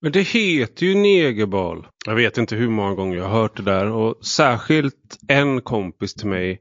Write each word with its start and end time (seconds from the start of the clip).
Men 0.00 0.12
det 0.12 0.22
heter 0.22 0.86
ju 0.86 0.94
negerboll. 0.94 1.86
Jag 2.06 2.14
vet 2.14 2.38
inte 2.38 2.56
hur 2.56 2.68
många 2.68 2.94
gånger 2.94 3.16
jag 3.16 3.28
har 3.28 3.40
hört 3.40 3.56
det 3.56 3.62
där 3.62 3.90
och 3.90 4.26
särskilt 4.26 5.18
en 5.28 5.60
kompis 5.60 6.14
till 6.14 6.28
mig 6.28 6.60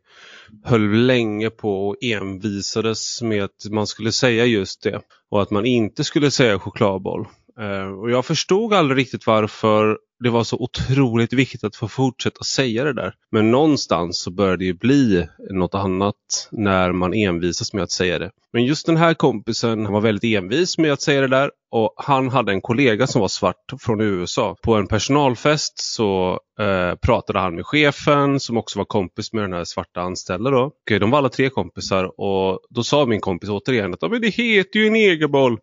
höll 0.64 1.06
länge 1.06 1.50
på 1.50 1.88
och 1.88 1.96
envisades 2.02 3.22
med 3.22 3.44
att 3.44 3.72
man 3.72 3.88
skulle 3.88 4.12
säga 4.12 4.46
just 4.46 4.84
det 4.84 5.02
och 5.30 5.42
att 5.42 5.52
man 5.52 5.66
inte 5.66 6.04
skulle 6.04 6.32
säga 6.32 6.60
chokladboll. 6.60 7.28
Eh, 7.60 8.00
och 8.00 8.12
jag 8.12 8.26
förstod 8.26 8.74
aldrig 8.74 8.98
riktigt 8.98 9.28
varför 9.28 9.98
det 10.20 10.30
var 10.30 10.44
så 10.44 10.58
otroligt 10.58 11.34
viktigt 11.34 11.64
att 11.64 11.76
få 11.76 11.88
fortsätta 11.88 12.44
säga 12.44 12.84
det 12.84 12.94
där. 12.94 13.14
Men 13.32 13.52
någonstans 13.52 14.20
så 14.20 14.32
började 14.32 14.58
det 14.58 14.66
ju 14.66 14.74
bli 14.74 15.28
något 15.52 15.76
annat 15.76 16.16
när 16.52 16.92
man 16.92 17.14
envisas 17.14 17.74
med 17.74 17.84
att 17.84 17.92
säga 17.92 18.20
det. 18.20 18.32
Men 18.54 18.66
just 18.66 18.86
den 18.86 18.98
här 18.98 19.14
kompisen 19.14 19.86
han 19.86 19.94
var 19.94 20.02
väldigt 20.02 20.38
envis 20.38 20.78
med 20.78 20.94
att 20.94 21.02
säga 21.02 21.22
det 21.22 21.28
där 21.28 21.52
och 21.72 21.94
han 21.98 22.30
hade 22.30 22.52
en 22.52 22.62
kollega 22.62 23.08
som 23.08 23.22
var 23.22 23.28
svart 23.28 23.74
från 23.80 24.02
USA. 24.02 24.56
På 24.64 24.76
en 24.76 24.88
personalfest 24.88 25.80
så 25.80 26.40
eh, 26.60 26.96
pratade 26.96 27.40
han 27.40 27.56
med 27.56 27.66
chefen 27.66 28.40
som 28.40 28.58
också 28.58 28.80
var 28.80 28.86
kompis 28.86 29.34
med 29.34 29.44
den 29.44 29.54
här 29.54 29.64
svarta 29.64 30.02
anställda. 30.02 30.50
Då. 30.50 30.62
Och 30.62 31.00
de 31.00 31.12
var 31.12 31.18
alla 31.18 31.30
tre 31.30 31.50
kompisar 31.50 32.22
och 32.22 32.60
då 32.70 32.84
sa 32.84 33.06
min 33.06 33.22
kompis 33.22 33.50
återigen 33.50 33.94
att 33.94 34.22
det 34.22 34.30
heter 34.30 34.80
ju 34.80 34.88
en 34.88 34.96
egerboll. 34.96 35.58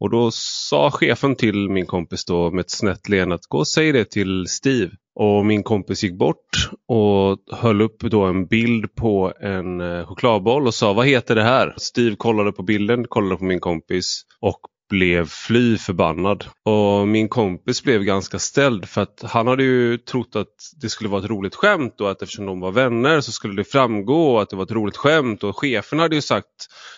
Och 0.00 0.10
då 0.10 0.30
sa 0.32 0.90
chefen 0.90 1.36
till 1.36 1.70
min 1.70 1.86
kompis 1.86 2.24
då 2.24 2.50
med 2.50 2.60
ett 2.60 2.70
snett 2.70 3.08
leende 3.08 3.34
att 3.34 3.46
gå 3.46 3.58
och 3.58 3.68
säg 3.68 3.92
det 3.92 4.10
till 4.10 4.46
Steve. 4.48 4.90
Och 5.14 5.46
min 5.46 5.62
kompis 5.62 6.02
gick 6.02 6.18
bort 6.18 6.70
och 6.88 7.38
höll 7.56 7.80
upp 7.80 8.00
då 8.00 8.22
en 8.22 8.46
bild 8.46 8.94
på 8.94 9.32
en 9.40 9.80
eh, 9.80 10.06
chokladboll 10.06 10.66
och 10.66 10.74
sa 10.74 10.92
vad 10.92 11.06
heter 11.06 11.34
det 11.34 11.42
här? 11.42 11.74
Steve 11.76 12.16
kollade 12.16 12.52
på 12.52 12.62
bilden, 12.62 13.04
kollade 13.08 13.36
på 13.36 13.44
min 13.44 13.60
kompis 13.60 14.22
och 14.40 14.60
blev 14.90 15.26
fly 15.28 15.78
förbannad. 15.78 16.44
Och 16.64 17.08
min 17.08 17.28
kompis 17.28 17.82
blev 17.82 18.02
ganska 18.02 18.38
ställd 18.38 18.88
för 18.88 19.00
att 19.00 19.22
han 19.22 19.46
hade 19.46 19.62
ju 19.62 19.98
trott 19.98 20.36
att 20.36 20.54
det 20.80 20.88
skulle 20.88 21.10
vara 21.10 21.24
ett 21.24 21.30
roligt 21.30 21.54
skämt 21.54 22.00
och 22.00 22.10
att 22.10 22.22
eftersom 22.22 22.46
de 22.46 22.60
var 22.60 22.72
vänner 22.72 23.20
så 23.20 23.32
skulle 23.32 23.54
det 23.54 23.64
framgå 23.64 24.40
att 24.40 24.50
det 24.50 24.56
var 24.56 24.64
ett 24.64 24.70
roligt 24.70 24.96
skämt 24.96 25.44
och 25.44 25.58
chefen 25.58 25.98
hade 25.98 26.14
ju 26.14 26.22
sagt 26.22 26.46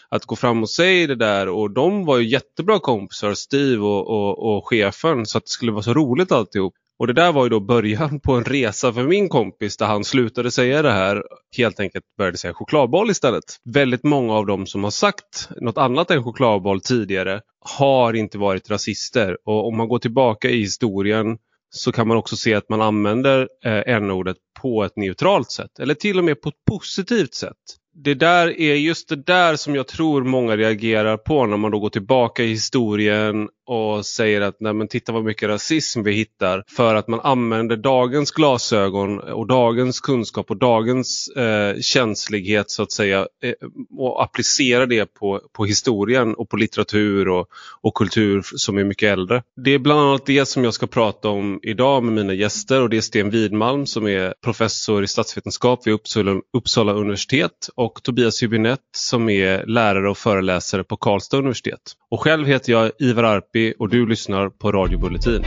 att 0.08 0.24
gå 0.24 0.36
fram 0.36 0.62
och 0.62 0.70
säga 0.70 1.06
det 1.06 1.14
där 1.14 1.48
och 1.48 1.70
de 1.70 2.04
var 2.04 2.18
ju 2.18 2.28
jättebra 2.28 2.78
kompisar, 2.78 3.34
Steve 3.34 3.82
och, 3.82 4.08
och, 4.08 4.56
och 4.56 4.68
chefen 4.68 5.26
så 5.26 5.38
att 5.38 5.44
det 5.44 5.50
skulle 5.50 5.72
vara 5.72 5.82
så 5.82 5.94
roligt 5.94 6.32
alltihop. 6.32 6.74
Och 6.98 7.06
det 7.06 7.12
där 7.12 7.32
var 7.32 7.44
ju 7.44 7.48
då 7.48 7.60
början 7.60 8.20
på 8.20 8.32
en 8.32 8.44
resa 8.44 8.92
för 8.92 9.02
min 9.02 9.28
kompis 9.28 9.76
där 9.76 9.86
han 9.86 10.04
slutade 10.04 10.50
säga 10.50 10.82
det 10.82 10.92
här. 10.92 11.22
Helt 11.56 11.80
enkelt 11.80 12.04
började 12.18 12.38
säga 12.38 12.54
chokladboll 12.54 13.10
istället. 13.10 13.44
Väldigt 13.64 14.04
många 14.04 14.34
av 14.34 14.46
dem 14.46 14.66
som 14.66 14.84
har 14.84 14.90
sagt 14.90 15.48
något 15.60 15.78
annat 15.78 16.10
än 16.10 16.24
chokladboll 16.24 16.80
tidigare 16.80 17.40
har 17.64 18.14
inte 18.14 18.38
varit 18.38 18.70
rasister. 18.70 19.38
Och 19.44 19.66
om 19.66 19.76
man 19.76 19.88
går 19.88 19.98
tillbaka 19.98 20.50
i 20.50 20.58
historien 20.58 21.38
så 21.70 21.92
kan 21.92 22.08
man 22.08 22.16
också 22.16 22.36
se 22.36 22.54
att 22.54 22.68
man 22.68 22.80
använder 22.80 23.48
eh, 23.64 23.94
n-ordet 23.96 24.36
på 24.60 24.84
ett 24.84 24.96
neutralt 24.96 25.50
sätt 25.50 25.78
eller 25.78 25.94
till 25.94 26.18
och 26.18 26.24
med 26.24 26.40
på 26.40 26.48
ett 26.48 26.64
positivt 26.70 27.34
sätt 27.34 27.56
det 27.94 28.14
där 28.14 28.60
är 28.60 28.74
just 28.74 29.08
det 29.08 29.26
där 29.26 29.56
som 29.56 29.74
jag 29.74 29.86
tror 29.86 30.24
många 30.24 30.56
reagerar 30.56 31.16
på 31.16 31.46
när 31.46 31.56
man 31.56 31.70
då 31.70 31.78
går 31.78 31.90
tillbaka 31.90 32.42
i 32.42 32.48
historien 32.48 33.48
och 33.66 34.06
säger 34.06 34.40
att 34.40 34.56
nej 34.60 34.72
men 34.72 34.88
titta 34.88 35.12
vad 35.12 35.24
mycket 35.24 35.48
rasism 35.48 36.02
vi 36.02 36.12
hittar. 36.12 36.64
För 36.76 36.94
att 36.94 37.08
man 37.08 37.20
använder 37.20 37.76
dagens 37.76 38.30
glasögon 38.30 39.18
och 39.18 39.46
dagens 39.46 40.00
kunskap 40.00 40.50
och 40.50 40.56
dagens 40.56 41.28
eh, 41.28 41.80
känslighet 41.80 42.70
så 42.70 42.82
att 42.82 42.92
säga 42.92 43.18
eh, 43.42 43.52
och 43.98 44.22
applicerar 44.22 44.86
det 44.86 45.14
på, 45.14 45.40
på 45.52 45.64
historien 45.64 46.34
och 46.34 46.48
på 46.48 46.56
litteratur 46.56 47.28
och, 47.28 47.46
och 47.80 47.94
kultur 47.94 48.42
som 48.44 48.78
är 48.78 48.84
mycket 48.84 49.12
äldre. 49.12 49.42
Det 49.64 49.70
är 49.70 49.78
bland 49.78 50.00
annat 50.00 50.26
det 50.26 50.46
som 50.46 50.64
jag 50.64 50.74
ska 50.74 50.86
prata 50.86 51.28
om 51.28 51.60
idag 51.62 52.02
med 52.02 52.12
mina 52.12 52.34
gäster 52.34 52.82
och 52.82 52.90
det 52.90 52.96
är 52.96 53.00
Sten 53.00 53.30
Widmalm 53.30 53.86
som 53.86 54.06
är 54.06 54.34
professor 54.44 55.04
i 55.04 55.06
statsvetenskap 55.06 55.86
vid 55.86 55.94
Uppsala, 55.94 56.40
Uppsala 56.56 56.92
universitet 56.92 57.68
och 57.82 58.02
Tobias 58.02 58.42
Hübinette 58.42 58.78
som 58.96 59.28
är 59.28 59.66
lärare 59.66 60.10
och 60.10 60.18
föreläsare 60.18 60.84
på 60.84 60.96
Karlstad 60.96 61.36
universitet. 61.36 61.80
Och 62.10 62.20
själv 62.20 62.46
heter 62.46 62.72
jag 62.72 62.90
Ivar 62.98 63.24
Arpi 63.24 63.74
och 63.78 63.88
du 63.88 64.06
lyssnar 64.06 64.48
på 64.48 64.72
Radio 64.72 64.98
Bulletin. 64.98 65.44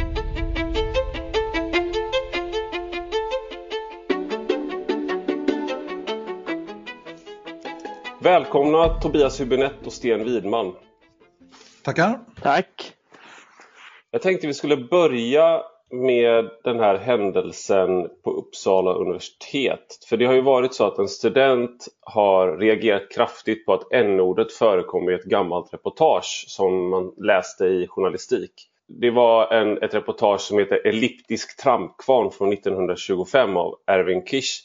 Välkomna 8.21 8.87
Tobias 8.87 9.41
Hübinette 9.41 9.85
och 9.85 9.93
Sten 9.93 10.23
Widman. 10.23 10.73
Tackar. 11.83 12.19
Tack. 12.41 12.93
Jag 14.11 14.21
tänkte 14.21 14.47
vi 14.47 14.53
skulle 14.53 14.77
börja 14.77 15.61
med 16.01 16.49
den 16.63 16.79
här 16.79 16.97
händelsen 16.97 18.07
på 18.23 18.31
Uppsala 18.31 18.93
universitet. 18.93 19.99
För 20.09 20.17
det 20.17 20.25
har 20.25 20.33
ju 20.33 20.41
varit 20.41 20.73
så 20.73 20.85
att 20.85 20.97
en 20.97 21.07
student 21.07 21.87
har 22.01 22.57
reagerat 22.57 23.11
kraftigt 23.11 23.65
på 23.65 23.73
att 23.73 23.91
n-ordet 23.91 24.51
förekommer 24.51 25.11
i 25.11 25.15
ett 25.15 25.23
gammalt 25.23 25.73
reportage 25.73 26.45
som 26.47 26.89
man 26.89 27.13
läste 27.17 27.65
i 27.65 27.87
journalistik. 27.87 28.51
Det 28.87 29.11
var 29.11 29.53
en, 29.53 29.83
ett 29.83 29.93
reportage 29.93 30.41
som 30.41 30.59
heter 30.59 30.87
Elliptisk 30.87 31.63
trampkvarn 31.63 32.31
från 32.31 32.53
1925 32.53 33.57
av 33.57 33.75
Erwin 33.87 34.25
Kisch. 34.25 34.63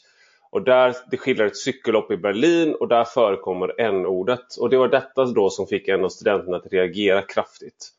Och 0.51 0.61
där, 0.61 0.95
det 1.11 1.17
skildrar 1.17 1.45
ett 1.45 1.57
cykellopp 1.57 2.11
i 2.11 2.17
Berlin 2.17 2.75
och 2.75 2.87
där 2.87 3.03
förekommer 3.03 3.81
n-ordet. 3.81 4.55
Och 4.59 4.69
det 4.69 4.77
var 4.77 4.87
detta 4.87 5.25
då 5.25 5.49
som 5.49 5.67
fick 5.67 5.87
en 5.87 6.05
av 6.05 6.09
studenterna 6.09 6.57
att 6.57 6.73
reagera 6.73 7.21
kraftigt. 7.21 7.91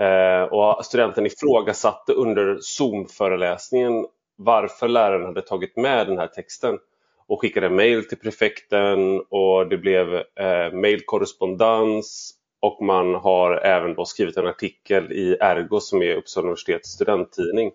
Eh, 0.00 0.42
och 0.42 0.84
studenten 0.84 1.26
ifrågasatte 1.26 2.12
under 2.12 2.58
Zoom-föreläsningen 2.60 4.06
varför 4.36 4.88
läraren 4.88 5.26
hade 5.26 5.42
tagit 5.42 5.76
med 5.76 6.06
den 6.06 6.18
här 6.18 6.26
texten 6.26 6.78
och 7.26 7.40
skickade 7.40 7.70
mejl 7.70 8.04
till 8.08 8.18
prefekten 8.18 9.20
och 9.20 9.68
det 9.68 9.76
blev 9.76 10.14
eh, 10.14 10.72
mejlkorrespondens 10.72 12.34
och 12.60 12.82
man 12.82 13.14
har 13.14 13.56
även 13.56 13.94
då 13.94 14.04
skrivit 14.04 14.36
en 14.36 14.46
artikel 14.46 15.12
i 15.12 15.36
Ergo 15.40 15.80
som 15.80 16.02
är 16.02 16.16
Uppsala 16.16 16.44
universitets 16.44 16.90
studenttidning. 16.90 17.72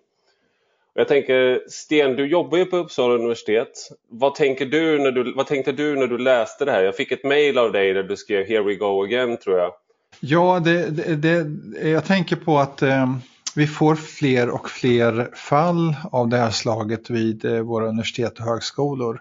Jag 0.94 1.08
tänker, 1.08 1.62
Sten, 1.68 2.16
du 2.16 2.26
jobbar 2.26 2.58
ju 2.58 2.64
på 2.64 2.76
Uppsala 2.76 3.14
universitet. 3.14 3.88
Vad, 4.08 4.34
tänker 4.34 4.66
du 4.66 4.98
när 4.98 5.10
du, 5.10 5.32
vad 5.34 5.46
tänkte 5.46 5.72
du 5.72 5.96
när 5.96 6.06
du 6.06 6.18
läste 6.18 6.64
det 6.64 6.72
här? 6.72 6.82
Jag 6.82 6.96
fick 6.96 7.12
ett 7.12 7.24
mejl 7.24 7.58
av 7.58 7.72
dig 7.72 7.92
där 7.92 8.02
du 8.02 8.16
skrev 8.16 8.46
“Here 8.46 8.62
we 8.62 8.74
go 8.74 9.02
again” 9.02 9.36
tror 9.36 9.58
jag. 9.58 9.72
Ja, 10.20 10.60
det, 10.60 10.90
det, 10.90 11.16
det, 11.16 11.88
jag 11.88 12.04
tänker 12.04 12.36
på 12.36 12.58
att 12.58 12.82
eh, 12.82 13.16
vi 13.54 13.66
får 13.66 13.94
fler 13.94 14.48
och 14.48 14.70
fler 14.70 15.30
fall 15.34 15.96
av 16.12 16.28
det 16.28 16.36
här 16.36 16.50
slaget 16.50 17.10
vid 17.10 17.44
eh, 17.44 17.60
våra 17.60 17.88
universitet 17.88 18.38
och 18.38 18.44
högskolor. 18.44 19.20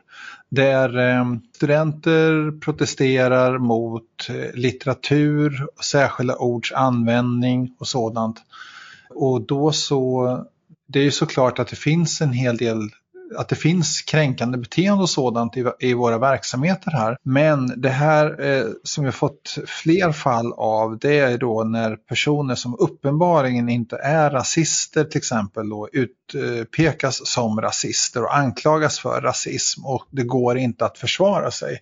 Där 0.49 0.97
eh, 0.97 1.25
studenter 1.55 2.59
protesterar 2.59 3.57
mot 3.57 4.29
eh, 4.29 4.53
litteratur, 4.53 5.67
särskilda 5.83 6.35
ords 6.35 6.71
användning 6.71 7.75
och 7.79 7.87
sådant. 7.87 8.37
Och 9.09 9.41
då 9.41 9.71
så, 9.71 10.45
det 10.87 10.99
är 10.99 11.03
ju 11.03 11.11
såklart 11.11 11.59
att 11.59 11.67
det 11.67 11.75
finns 11.75 12.21
en 12.21 12.33
hel 12.33 12.57
del 12.57 12.89
att 13.35 13.49
det 13.49 13.55
finns 13.55 14.01
kränkande 14.01 14.57
beteende 14.57 15.03
och 15.03 15.09
sådant 15.09 15.57
i, 15.57 15.65
i 15.79 15.93
våra 15.93 16.17
verksamheter 16.17 16.91
här. 16.91 17.17
Men 17.23 17.81
det 17.81 17.89
här 17.89 18.45
eh, 18.45 18.65
som 18.83 19.03
vi 19.03 19.07
har 19.07 19.11
fått 19.11 19.57
fler 19.67 20.11
fall 20.11 20.53
av 20.53 20.97
det 20.97 21.19
är 21.19 21.37
då 21.37 21.63
när 21.63 21.95
personer 21.95 22.55
som 22.55 22.75
uppenbarligen 22.79 23.69
inte 23.69 23.97
är 23.97 24.29
rasister 24.29 25.03
till 25.03 25.17
exempel 25.17 25.69
då 25.69 25.89
utpekas 25.91 27.19
eh, 27.19 27.23
som 27.23 27.61
rasister 27.61 28.23
och 28.23 28.37
anklagas 28.37 28.99
för 28.99 29.21
rasism 29.21 29.85
och 29.85 30.07
det 30.11 30.23
går 30.23 30.57
inte 30.57 30.85
att 30.85 30.97
försvara 30.97 31.51
sig. 31.51 31.79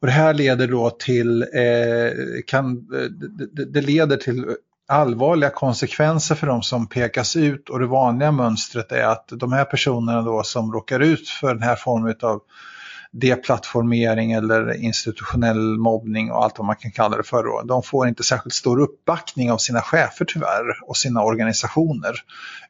Och 0.00 0.06
det 0.06 0.12
här 0.12 0.34
leder 0.34 0.68
då 0.68 0.90
till, 0.90 1.42
eh, 1.42 2.42
kan, 2.46 2.70
eh, 2.94 3.10
det, 3.52 3.64
det 3.64 3.80
leder 3.80 4.16
till 4.16 4.46
allvarliga 4.88 5.50
konsekvenser 5.50 6.34
för 6.34 6.46
de 6.46 6.62
som 6.62 6.86
pekas 6.86 7.36
ut 7.36 7.68
och 7.68 7.78
det 7.78 7.86
vanliga 7.86 8.32
mönstret 8.32 8.92
är 8.92 9.04
att 9.04 9.28
de 9.28 9.52
här 9.52 9.64
personerna 9.64 10.22
då 10.22 10.42
som 10.42 10.72
råkar 10.72 11.00
ut 11.00 11.28
för 11.28 11.54
den 11.54 11.62
här 11.62 11.76
formen 11.76 12.16
av 12.22 12.40
deplattformering 13.12 14.32
eller 14.32 14.72
institutionell 14.82 15.78
mobbning 15.78 16.30
och 16.32 16.44
allt 16.44 16.58
vad 16.58 16.66
man 16.66 16.76
kan 16.76 16.90
kalla 16.90 17.16
det 17.16 17.22
för. 17.22 17.44
Då. 17.44 17.62
De 17.64 17.82
får 17.82 18.08
inte 18.08 18.22
särskilt 18.22 18.54
stor 18.54 18.80
uppbackning 18.80 19.52
av 19.52 19.58
sina 19.58 19.80
chefer 19.80 20.24
tyvärr 20.24 20.82
och 20.82 20.96
sina 20.96 21.22
organisationer. 21.22 22.14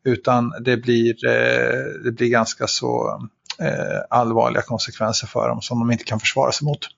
Utan 0.05 0.53
det 0.61 0.77
blir, 0.77 1.27
eh, 1.27 2.03
det 2.05 2.13
blir 2.13 2.29
ganska 2.29 2.67
så 2.67 3.21
eh, 3.61 4.01
allvarliga 4.11 4.63
konsekvenser 4.63 5.27
för 5.27 5.49
dem 5.49 5.61
som 5.61 5.79
de 5.79 5.91
inte 5.91 6.05
kan 6.05 6.21
försvara 6.21 6.53
sig 6.53 6.65
mot. 6.65 6.89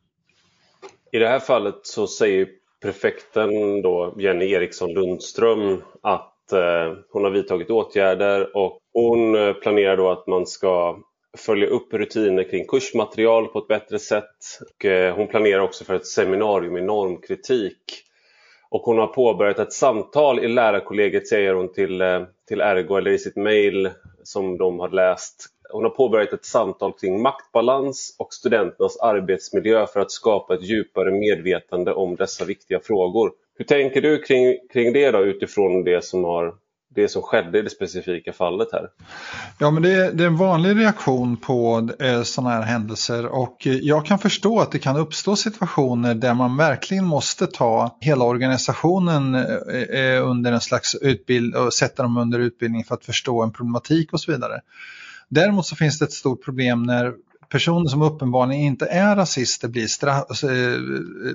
I 1.12 1.18
det 1.18 1.28
här 1.28 1.40
fallet 1.40 1.80
så 1.82 2.06
säger 2.06 2.46
prefekten 2.84 3.82
då, 3.82 4.14
Jenny 4.18 4.52
Eriksson 4.52 4.92
Lundström 4.92 5.82
att 6.02 6.52
eh, 6.52 6.92
hon 7.10 7.24
har 7.24 7.30
vidtagit 7.30 7.70
åtgärder 7.70 8.56
och 8.56 8.78
hon 8.92 9.34
eh, 9.34 9.52
planerar 9.52 9.96
då 9.96 10.10
att 10.10 10.26
man 10.26 10.46
ska 10.46 10.98
följa 11.38 11.68
upp 11.68 11.94
rutiner 11.94 12.50
kring 12.50 12.66
kursmaterial 12.66 13.46
på 13.46 13.58
ett 13.58 13.68
bättre 13.68 13.98
sätt. 13.98 14.36
Och, 14.60 14.84
eh, 14.84 15.16
hon 15.16 15.26
planerar 15.26 15.60
också 15.60 15.84
för 15.84 15.94
ett 15.94 16.06
seminarium 16.06 16.76
i 16.76 16.80
normkritik. 16.80 18.00
och 18.70 18.80
hon 18.80 18.98
har 18.98 19.06
påbörjat 19.06 19.58
ett 19.58 19.72
samtal 19.72 20.44
i 20.44 20.48
lärarkollegiet 20.48 21.28
säger 21.28 21.54
hon 21.54 21.72
till, 21.72 22.00
eh, 22.00 22.22
till 22.48 22.60
Ergo 22.60 22.96
eller 22.96 23.10
i 23.10 23.18
sitt 23.18 23.36
mail 23.36 23.90
som 24.22 24.58
de 24.58 24.78
har 24.78 24.88
läst. 24.88 25.53
Hon 25.72 25.82
har 25.82 25.90
påbörjat 25.90 26.32
ett 26.32 26.44
samtal 26.44 26.92
kring 26.92 27.22
maktbalans 27.22 28.16
och 28.18 28.34
studenternas 28.34 28.96
arbetsmiljö 28.96 29.86
för 29.86 30.00
att 30.00 30.10
skapa 30.10 30.54
ett 30.54 30.62
djupare 30.62 31.10
medvetande 31.10 31.92
om 31.92 32.16
dessa 32.16 32.44
viktiga 32.44 32.80
frågor. 32.80 33.32
Hur 33.58 33.64
tänker 33.64 34.02
du 34.02 34.22
kring, 34.22 34.58
kring 34.72 34.92
det 34.92 35.10
då 35.10 35.24
utifrån 35.24 35.84
det 35.84 36.04
som 36.04 36.24
har 36.24 36.54
det 36.94 37.08
som 37.08 37.22
skedde 37.22 37.58
i 37.58 37.62
det 37.62 37.70
specifika 37.70 38.32
fallet 38.32 38.68
här? 38.72 38.88
Ja, 39.58 39.70
men 39.70 39.82
det 39.82 39.92
är, 39.92 40.12
det 40.12 40.22
är 40.22 40.26
en 40.26 40.36
vanlig 40.36 40.76
reaktion 40.76 41.36
på 41.36 41.88
eh, 42.00 42.22
sådana 42.22 42.50
här 42.50 42.62
händelser 42.62 43.26
och 43.26 43.66
eh, 43.66 43.72
jag 43.72 44.06
kan 44.06 44.18
förstå 44.18 44.60
att 44.60 44.72
det 44.72 44.78
kan 44.78 44.96
uppstå 44.96 45.36
situationer 45.36 46.14
där 46.14 46.34
man 46.34 46.56
verkligen 46.56 47.04
måste 47.04 47.46
ta 47.46 47.98
hela 48.00 48.24
organisationen 48.24 49.34
eh, 49.34 49.44
eh 50.00 50.28
under 50.28 50.52
en 50.52 50.60
slags 50.60 50.94
utbildning 50.94 51.62
och 51.62 51.72
sätta 51.72 52.02
dem 52.02 52.16
under 52.16 52.38
utbildning 52.38 52.84
för 52.84 52.94
att 52.94 53.04
förstå 53.04 53.42
en 53.42 53.52
problematik 53.52 54.12
och 54.12 54.20
så 54.20 54.32
vidare. 54.32 54.60
Däremot 55.28 55.66
så 55.66 55.76
finns 55.76 55.98
det 55.98 56.04
ett 56.04 56.12
stort 56.12 56.44
problem 56.44 56.82
när 56.82 57.12
personer 57.48 57.88
som 57.88 58.02
uppenbarligen 58.02 58.62
inte 58.62 58.86
är 58.86 59.16
rasister 59.16 59.68
blir, 59.68 59.86
straff, 59.86 60.44
eh, 60.44 60.78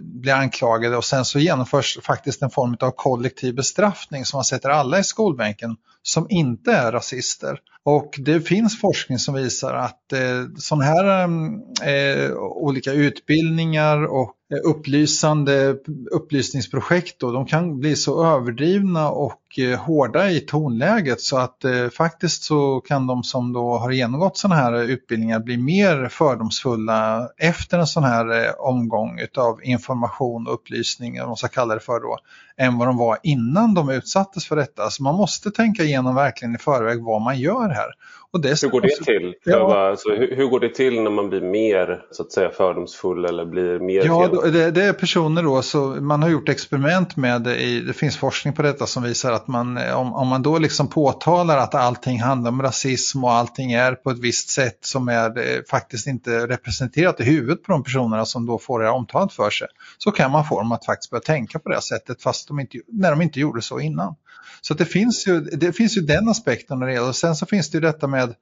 blir 0.01 0.33
anklagade 0.33 0.97
och 0.97 1.06
sen 1.06 1.25
så 1.25 1.39
genomförs 1.39 1.97
faktiskt 2.03 2.41
en 2.41 2.50
form 2.50 2.77
av 2.80 2.91
kollektiv 2.91 3.56
bestraffning 3.56 4.25
som 4.25 4.38
man 4.38 4.44
sätter 4.44 4.69
alla 4.69 5.00
i 5.00 5.03
skolbänken 5.03 5.75
som 6.03 6.27
inte 6.30 6.71
är 6.71 6.91
rasister. 6.91 7.59
Och 7.83 8.15
det 8.18 8.41
finns 8.41 8.80
forskning 8.80 9.19
som 9.19 9.36
visar 9.36 9.74
att 9.74 10.13
eh, 10.13 10.45
sådana 10.57 10.83
här 10.83 11.24
mm, 11.24 11.62
eh, 11.83 12.33
olika 12.38 12.92
utbildningar 12.92 14.03
och 14.03 14.35
eh, 14.53 14.69
upplysande 14.69 15.77
upplysningsprojekt 16.12 17.19
då, 17.19 17.31
de 17.31 17.45
kan 17.45 17.80
bli 17.80 17.95
så 17.95 18.25
överdrivna 18.25 19.09
och 19.09 19.38
och 19.49 19.59
eh, 19.59 19.79
hårda 19.79 20.29
i 20.29 20.39
tonläget 20.39 21.21
så 21.21 21.37
att 21.37 21.65
eh, 21.65 21.89
faktiskt 21.89 22.43
så 22.43 22.81
kan 22.81 23.07
de 23.07 23.23
som 23.23 23.53
då 23.53 23.77
har 23.77 23.91
genomgått 23.91 24.37
sådana 24.37 24.61
här 24.61 24.73
utbildningar 24.83 25.39
bli 25.39 25.57
mer 25.57 26.09
fördomsfulla 26.09 27.29
efter 27.37 27.79
en 27.79 27.87
sån 27.87 28.03
här 28.03 28.45
eh, 28.45 28.51
omgång 28.51 29.19
utav 29.19 29.63
information 29.63 30.47
och 30.47 30.53
upplysning, 30.53 31.15
eller 31.15 31.21
vad 31.21 31.29
man 31.29 31.37
ska 31.37 31.47
kalla 31.47 31.73
det 31.73 31.79
för 31.79 31.99
då, 31.99 32.17
än 32.57 32.77
vad 32.77 32.87
de 32.87 32.97
var 32.97 33.17
innan 33.23 33.73
de 33.73 33.89
utsattes 33.89 34.45
för 34.45 34.55
detta. 34.55 34.89
Så 34.89 35.03
man 35.03 35.15
måste 35.15 35.51
tänka 35.51 35.83
igenom 35.83 36.15
verkligen 36.15 36.55
i 36.55 36.57
förväg 36.57 37.03
vad 37.03 37.21
man 37.21 37.39
gör 37.39 37.69
här. 37.69 37.93
Hur 38.33 38.69
går 38.69 38.81
det 38.81 39.05
till? 39.05 39.35
Ja. 39.43 39.89
Alltså, 39.89 40.09
hur, 40.09 40.35
hur, 40.35 40.45
går 40.45 40.59
det 40.59 40.75
till 40.75 41.01
när 41.01 41.11
man 41.11 41.29
blir 41.29 41.41
mer 41.41 42.01
så 42.11 42.23
att 42.23 42.31
säga 42.31 42.49
fördomsfull 42.49 43.25
eller 43.25 43.45
blir 43.45 43.79
mer 43.79 44.05
Ja, 44.05 44.27
det, 44.27 44.71
det, 44.71 44.83
är 44.83 44.93
personer 44.93 45.43
då, 45.43 45.61
så 45.61 45.79
man 45.79 46.23
har 46.23 46.29
gjort 46.29 46.49
experiment 46.49 47.15
med, 47.15 47.47
i, 47.47 47.79
det 47.79 47.93
finns 47.93 48.17
forskning 48.17 48.53
på 48.53 48.61
detta 48.61 48.85
som 48.85 49.03
visar 49.03 49.31
att 49.31 49.47
man, 49.47 49.77
om, 49.77 50.13
om 50.13 50.27
man 50.27 50.41
då 50.41 50.57
liksom 50.57 50.87
påtalar 50.87 51.57
att 51.57 51.75
allting 51.75 52.21
handlar 52.21 52.51
om 52.51 52.61
rasism 52.61 53.23
och 53.23 53.31
allting 53.31 53.71
är 53.71 53.95
på 53.95 54.09
ett 54.09 54.19
visst 54.19 54.49
sätt 54.49 54.77
som 54.81 55.07
är 55.07 55.37
eh, 55.37 55.61
faktiskt 55.69 56.07
inte 56.07 56.47
representerat 56.47 57.19
i 57.19 57.23
huvudet 57.23 57.63
på 57.63 57.71
de 57.71 57.83
personerna 57.83 58.25
som 58.25 58.45
då 58.45 58.59
får 58.59 58.79
det 58.79 58.89
omtalat 58.89 59.33
för 59.33 59.49
sig, 59.49 59.67
så 59.97 60.11
kan 60.11 60.31
man 60.31 60.45
få 60.45 60.59
dem 60.59 60.71
att 60.71 60.85
faktiskt 60.85 61.09
börja 61.11 61.21
tänka 61.21 61.59
på 61.59 61.69
det 61.69 61.81
sättet 61.81 62.21
fast 62.21 62.47
de 62.47 62.59
inte, 62.59 62.77
när 62.87 63.11
de 63.11 63.21
inte 63.21 63.39
gjorde 63.39 63.61
så 63.61 63.79
innan. 63.79 64.15
Så 64.61 64.73
det, 64.73 64.85
finns 64.85 65.27
ju, 65.27 65.39
det 65.39 65.73
finns 65.73 65.97
ju 65.97 66.01
den 66.01 66.29
aspekten. 66.29 66.99
Och 66.99 67.15
sen 67.15 67.35
så 67.35 67.45
finns 67.45 67.69
det 67.69 67.75
ju 67.75 67.81
detta 67.81 68.07
med 68.07 68.35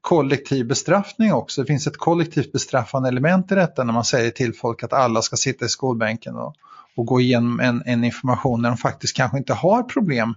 kollektiv 0.00 0.66
bestraffning 0.66 1.32
också. 1.32 1.60
Det 1.60 1.66
finns 1.66 1.86
ett 1.86 1.96
kollektivt 1.96 2.52
bestraffande 2.52 3.08
element 3.08 3.52
i 3.52 3.54
detta 3.54 3.84
när 3.84 3.92
man 3.92 4.04
säger 4.04 4.30
till 4.30 4.54
folk 4.54 4.82
att 4.82 4.92
alla 4.92 5.22
ska 5.22 5.36
sitta 5.36 5.64
i 5.64 5.68
skolbänken 5.68 6.36
och, 6.36 6.54
och 6.96 7.06
gå 7.06 7.20
igenom 7.20 7.60
en, 7.60 7.82
en 7.86 8.04
information 8.04 8.62
när 8.62 8.68
de 8.68 8.78
faktiskt 8.78 9.16
kanske 9.16 9.38
inte 9.38 9.54
har 9.54 9.82
problem 9.82 10.34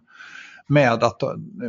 med, 0.67 1.03
att, 1.03 1.21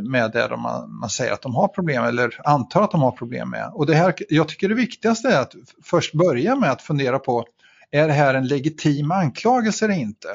med 0.03 0.31
det 0.31 0.47
de, 0.47 0.61
man 1.01 1.09
säger 1.09 1.33
att 1.33 1.41
de 1.41 1.55
har 1.55 1.67
problem 1.67 2.03
eller 2.03 2.41
antar 2.43 2.83
att 2.83 2.91
de 2.91 3.01
har 3.01 3.11
problem 3.11 3.49
med. 3.49 3.71
Och 3.73 3.85
det 3.85 3.95
här, 3.95 4.13
jag 4.29 4.47
tycker 4.47 4.69
det 4.69 4.75
viktigaste 4.75 5.29
är 5.29 5.41
att 5.41 5.55
först 5.83 6.13
börja 6.13 6.55
med 6.55 6.71
att 6.71 6.81
fundera 6.81 7.19
på 7.19 7.45
är 7.91 8.07
det 8.07 8.13
här 8.13 8.33
en 8.33 8.47
legitim 8.47 9.11
anklagelse 9.11 9.85
eller 9.85 9.95
inte? 9.95 10.27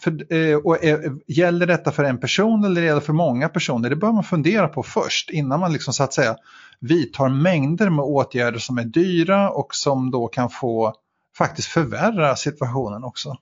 För, 0.00 0.34
eh, 0.34 0.56
och 0.56 0.84
är, 0.84 1.12
gäller 1.26 1.66
detta 1.66 1.92
för 1.92 2.04
en 2.04 2.20
person 2.20 2.64
eller 2.64 2.82
gäller 2.82 3.00
det 3.00 3.06
för 3.06 3.12
många 3.12 3.48
personer? 3.48 3.90
Det 3.90 3.96
bör 3.96 4.12
man 4.12 4.24
fundera 4.24 4.68
på 4.68 4.82
först 4.82 5.30
innan 5.30 5.60
man 5.60 5.72
liksom 5.72 5.94
så 5.94 6.02
att 6.02 6.14
säga 6.14 6.36
vidtar 6.80 7.28
mängder 7.28 7.90
med 7.90 8.04
åtgärder 8.04 8.58
som 8.58 8.78
är 8.78 8.84
dyra 8.84 9.50
och 9.50 9.74
som 9.74 10.10
då 10.10 10.28
kan 10.28 10.50
få 10.50 10.94
faktiskt 11.38 11.68
förvärra 11.68 12.36
situationen 12.36 13.04
också. 13.04 13.36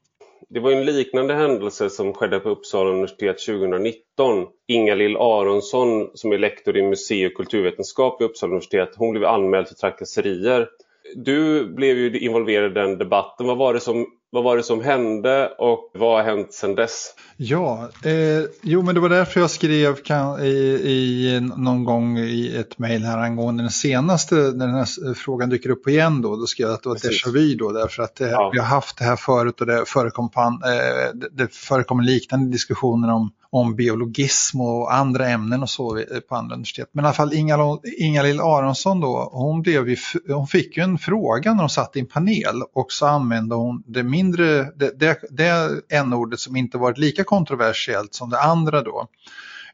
Det 0.51 0.61
var 0.61 0.73
en 0.73 0.85
liknande 0.85 1.35
händelse 1.35 1.91
som 1.91 2.13
skedde 2.13 2.41
på 2.41 2.49
Uppsala 2.49 2.91
universitet 2.91 3.39
2019. 3.47 4.47
Inga-Lill 4.69 5.17
Aronsson 5.17 6.11
som 6.15 6.33
är 6.33 6.39
lektor 6.39 6.77
i 6.77 6.83
musei 6.83 7.27
och 7.27 7.35
kulturvetenskap 7.35 8.21
vid 8.21 8.29
Uppsala 8.29 8.51
universitet, 8.51 8.89
hon 8.97 9.11
blev 9.11 9.25
anmäld 9.25 9.69
för 9.69 9.75
trakasserier. 9.75 10.69
Du 11.17 11.67
blev 11.75 11.99
ju 11.99 12.19
involverad 12.19 12.71
i 12.71 12.75
den 12.75 12.99
debatten. 12.99 13.47
Vad 13.47 13.59
var 13.59 13.75
det 13.75 13.81
som 13.81 14.07
vad 14.31 14.45
var 14.45 14.57
det 14.57 14.63
som 14.63 14.81
hände 14.81 15.53
och 15.59 15.91
vad 15.95 16.17
har 16.17 16.37
hänt 16.37 16.53
sedan 16.53 16.75
dess? 16.75 17.15
Ja, 17.37 17.89
eh, 18.05 18.45
jo 18.63 18.83
men 18.83 18.95
det 18.95 19.01
var 19.01 19.09
därför 19.09 19.41
jag 19.41 19.51
skrev 19.51 19.95
kan, 19.95 20.41
i, 20.41 20.49
i, 20.49 21.41
någon 21.57 21.85
gång 21.85 22.19
i 22.19 22.57
ett 22.57 22.79
mejl 22.79 23.05
här 23.05 23.19
angående 23.19 23.63
den 23.63 23.71
senaste, 23.71 24.35
när 24.35 24.67
den 24.67 24.75
här 24.75 25.15
frågan 25.15 25.49
dyker 25.49 25.71
upp 25.71 25.89
igen 25.89 26.23
då, 26.23 26.37
då 26.37 26.47
skrev 26.47 26.69
jag 26.69 26.75
att 26.75 26.83
det 26.83 26.89
var 26.89 26.97
déjà 26.97 27.33
vu 27.33 27.55
då 27.55 27.73
därför 27.73 28.03
att 28.03 28.15
det, 28.15 28.31
ja. 28.31 28.51
vi 28.53 28.59
har 28.59 28.67
haft 28.67 28.99
det 28.99 29.05
här 29.05 29.17
förut 29.17 29.61
och 29.61 29.67
det 29.67 29.85
förekom, 29.87 30.31
på, 30.31 30.41
eh, 30.41 31.15
det, 31.15 31.29
det 31.33 31.55
förekommer 31.55 32.03
liknande 32.03 32.53
diskussioner 32.53 33.13
om 33.13 33.31
om 33.51 33.77
biologism 33.77 34.61
och 34.61 34.95
andra 34.95 35.29
ämnen 35.29 35.63
och 35.63 35.71
så 35.71 36.05
på 36.29 36.35
andra 36.35 36.55
universitet. 36.55 36.89
Men 36.93 37.05
i 37.05 37.09
alla 37.09 37.15
fall 37.15 37.33
Inga-Lill 37.99 38.41
Aronsson 38.41 39.01
då, 39.01 39.31
hon, 39.33 39.63
blev 39.63 39.89
ju, 39.89 39.97
hon 40.29 40.47
fick 40.47 40.77
ju 40.77 40.83
en 40.83 40.99
fråga 40.99 41.53
när 41.53 41.61
hon 41.61 41.71
satt 41.71 41.97
i 41.97 42.01
en 42.01 42.07
panel 42.07 42.63
och 42.75 42.93
så 42.93 43.07
använde 43.07 43.55
hon 43.55 43.83
det 43.87 44.03
mindre, 44.03 44.63
det, 44.77 45.01
det, 45.01 45.19
det 45.31 45.71
n-ordet 45.89 46.41
som 46.41 46.57
inte 46.57 46.79
varit 46.79 46.99
lika 46.99 47.25
kontroversiellt 47.25 48.15
som 48.15 48.31
det 48.31 48.41
andra 48.41 48.83
då. 48.83 49.09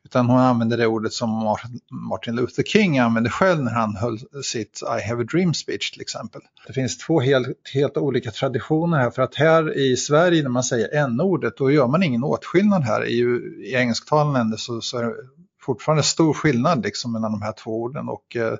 Utan 0.05 0.27
hon 0.27 0.41
använde 0.41 0.77
det 0.77 0.87
ordet 0.87 1.13
som 1.13 1.57
Martin 1.91 2.37
Luther 2.37 2.63
King 2.63 2.99
använde 2.99 3.31
själv 3.31 3.63
när 3.63 3.73
han 3.73 3.97
höll 3.97 4.19
sitt 4.45 4.83
I 4.83 5.09
have 5.09 5.23
a 5.23 5.27
dream 5.33 5.55
speech 5.55 5.91
till 5.91 6.01
exempel. 6.01 6.41
Det 6.67 6.73
finns 6.73 6.99
två 6.99 7.21
helt, 7.21 7.49
helt 7.75 7.97
olika 7.97 8.31
traditioner 8.31 8.99
här 8.99 9.11
för 9.11 9.23
att 9.23 9.35
här 9.35 9.79
i 9.79 9.97
Sverige 9.97 10.43
när 10.43 10.51
man 10.51 10.65
säger 10.65 10.95
n-ordet 10.95 11.57
då 11.57 11.71
gör 11.71 11.87
man 11.87 12.03
ingen 12.03 12.25
åtskillnad 12.25 12.83
här. 12.83 13.05
I, 13.05 13.19
i 13.67 13.75
engelsktalande 13.75 14.39
länder 14.39 14.57
så, 14.57 14.81
så 14.81 14.99
är 14.99 15.05
det 15.05 15.15
fortfarande 15.61 16.03
stor 16.03 16.35
skillnad 16.35 16.83
liksom 16.83 17.13
mellan 17.13 17.33
de 17.33 17.43
här 17.43 17.53
två 17.53 17.83
orden 17.83 18.09
och 18.09 18.37
eh, 18.37 18.55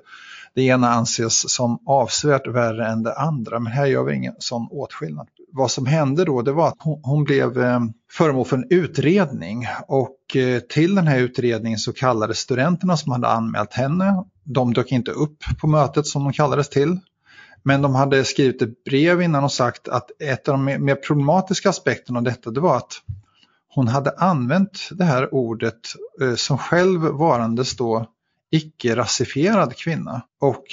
det 0.53 0.61
ena 0.61 0.89
anses 0.89 1.53
som 1.53 1.79
avsevärt 1.85 2.47
värre 2.47 2.87
än 2.87 3.03
det 3.03 3.15
andra 3.15 3.59
men 3.59 3.71
här 3.71 3.85
gör 3.85 4.03
vi 4.03 4.15
ingen 4.15 4.35
sån 4.39 4.67
åtskillnad 4.71 5.27
vad 5.55 5.71
som 5.71 5.85
hände 5.85 6.25
då 6.25 6.41
det 6.41 6.51
var 6.51 6.67
att 6.67 6.77
hon, 7.03 7.23
blev 7.23 7.61
eh, 7.61 7.79
föremål 8.11 8.45
för 8.45 8.57
en 8.57 8.67
utredning 8.69 9.67
och 9.87 10.35
eh, 10.35 10.59
till 10.59 10.95
den 10.95 11.07
här 11.07 11.19
utredningen 11.19 11.79
så 11.79 11.93
kallades 11.93 12.39
studenterna 12.39 12.97
som 12.97 13.11
hade 13.11 13.27
anmält 13.27 13.73
henne. 13.73 14.25
De 14.43 14.73
dök 14.73 14.91
inte 14.91 15.11
upp 15.11 15.43
på 15.61 15.67
mötet 15.67 16.07
som 16.07 16.23
de 16.23 16.33
kallades 16.33 16.69
till. 16.69 16.99
Men 17.63 17.81
de 17.81 17.95
hade 17.95 18.23
skrivit 18.23 18.61
ett 18.61 18.83
brev 18.83 19.21
innan 19.21 19.43
och 19.43 19.51
sagt 19.51 19.87
att 19.87 20.21
ett 20.21 20.47
av 20.47 20.53
de 20.53 20.65
mer 20.65 20.95
problematiska 20.95 21.69
aspekterna 21.69 22.19
av 22.19 22.23
detta 22.23 22.51
det 22.51 22.59
var 22.59 22.77
att 22.77 22.93
hon 23.67 23.87
hade 23.87 24.11
använt 24.17 24.89
det 24.91 25.05
här 25.05 25.33
ordet 25.33 25.79
eh, 26.21 26.35
som 26.35 26.57
själv 26.57 27.01
varandes 27.01 27.77
då 27.77 28.05
icke-rasifierad 28.51 29.75
kvinna. 29.75 30.21
Och 30.41 30.63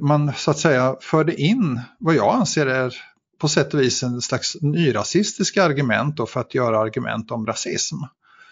man 0.00 0.32
så 0.36 0.50
att 0.50 0.58
säga 0.58 0.96
förde 1.00 1.40
in 1.40 1.80
vad 1.98 2.14
jag 2.14 2.34
anser 2.34 2.66
är 2.66 2.94
på 3.38 3.48
sätt 3.48 3.74
och 3.74 3.80
vis 3.80 4.02
en 4.02 4.20
slags 4.20 4.56
nyrasistiska 4.60 5.64
argument 5.64 6.16
då 6.16 6.26
för 6.26 6.40
att 6.40 6.54
göra 6.54 6.80
argument 6.80 7.30
om 7.30 7.46
rasism. 7.46 7.96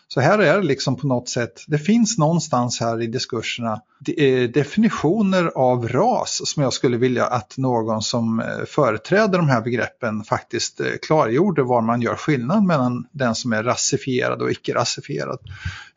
Så 0.09 0.21
här 0.21 0.39
är 0.39 0.57
det 0.57 0.67
liksom 0.67 0.97
på 0.97 1.07
något 1.07 1.29
sätt, 1.29 1.65
det 1.67 1.79
finns 1.79 2.19
någonstans 2.19 2.81
här 2.81 3.03
i 3.03 3.07
diskurserna 3.07 3.81
eh, 4.17 4.51
definitioner 4.51 5.51
av 5.55 5.89
ras 5.89 6.41
som 6.45 6.63
jag 6.63 6.73
skulle 6.73 6.97
vilja 6.97 7.27
att 7.27 7.55
någon 7.57 8.03
som 8.03 8.41
eh, 8.41 8.65
företräder 8.67 9.39
de 9.39 9.49
här 9.49 9.61
begreppen 9.61 10.25
faktiskt 10.25 10.81
eh, 10.81 10.87
klargjorde 11.03 11.63
var 11.63 11.81
man 11.81 12.03
gör 12.03 12.15
skillnad 12.15 12.65
mellan 12.65 13.07
den 13.13 13.35
som 13.35 13.53
är 13.53 13.63
rasifierad 13.63 14.43
och 14.43 14.51
icke-rasifierad. 14.51 15.39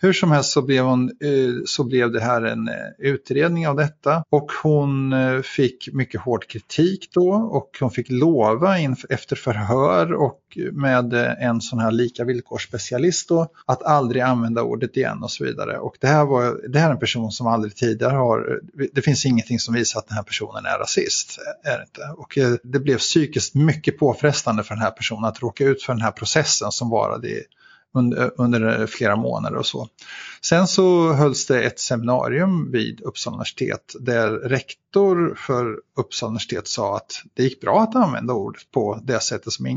Hur 0.02 0.14
som 0.14 0.32
helst 0.32 0.52
så 0.52 0.62
blev, 0.62 0.84
hon, 0.84 1.12
så 1.66 1.84
blev 1.84 2.12
det 2.12 2.20
här 2.20 2.42
en 2.42 2.70
utredning 2.98 3.68
av 3.68 3.76
detta 3.76 4.24
och 4.30 4.52
hon 4.64 5.14
fick 5.44 5.90
mycket 5.94 6.22
hård 6.22 6.48
kritik 6.48 7.10
då 7.14 7.32
och 7.32 7.78
hon 7.80 7.92
fick 7.92 8.10
lova 8.10 8.76
efter 9.10 9.36
förhör 9.36 10.14
och 10.14 10.58
med 10.72 11.14
en 11.40 11.62
sån 11.62 11.80
här 11.80 11.92
lika 11.92 12.24
villkorsspecialist 12.24 13.30
då 13.30 13.48
att 13.66 13.84
aldrig 14.00 14.22
använda 14.22 14.64
ordet 14.64 14.98
igen 14.98 15.24
och 15.24 15.32
så 15.32 15.44
vidare. 15.44 15.78
Och 15.78 15.98
det 16.00 16.08
här, 16.08 16.26
var, 16.26 16.70
det 16.70 16.80
här 16.80 16.88
är 16.88 16.94
en 16.94 17.00
person 17.00 17.32
som 17.32 17.48
aldrig 17.48 17.76
tidigare 17.76 18.16
har, 18.16 18.60
det 18.94 19.02
finns 19.02 19.26
ingenting 19.26 19.60
som 19.60 19.74
visar 19.74 20.00
att 20.00 20.08
den 20.08 20.16
här 20.16 20.24
personen 20.24 20.66
är 20.66 20.80
rasist. 20.80 21.40
Är 21.64 21.78
det, 21.78 21.84
inte. 21.84 22.02
Och 22.18 22.38
eh, 22.38 22.54
det 22.64 22.80
blev 22.80 22.98
psykiskt 22.98 23.56
mycket 23.56 23.98
påfrestande 23.98 24.64
för 24.64 24.76
den 24.76 24.84
här 24.84 24.92
personen 24.92 25.24
att 25.24 25.42
råka 25.42 25.64
ut 25.64 25.84
för 25.84 25.94
den 25.94 26.02
här 26.02 26.12
processen 26.12 26.72
som 26.72 26.90
varade 26.90 27.28
i 27.28 27.44
under, 27.94 28.32
under 28.38 28.88
flera 28.88 29.16
månader 29.16 29.58
och 29.58 29.66
så. 29.66 29.88
Sen 30.42 30.68
så 30.68 31.14
hölls 31.14 31.48
det 31.48 31.64
ett 31.64 31.80
seminarium 31.80 32.72
vid 32.72 33.02
Uppsala 33.02 33.36
universitet 33.36 33.96
där 34.00 34.32
rektor 34.32 35.36
för 35.38 35.80
Uppsala 35.98 36.30
universitet 36.30 36.68
sa 36.68 36.96
att 36.96 37.24
det 37.34 37.44
gick 37.44 37.62
bra 37.62 37.82
att 37.82 37.96
använda 37.96 38.34
ordet 38.34 38.72
på 38.72 39.00
det 39.04 39.20
sättet 39.20 39.54
som 39.54 39.68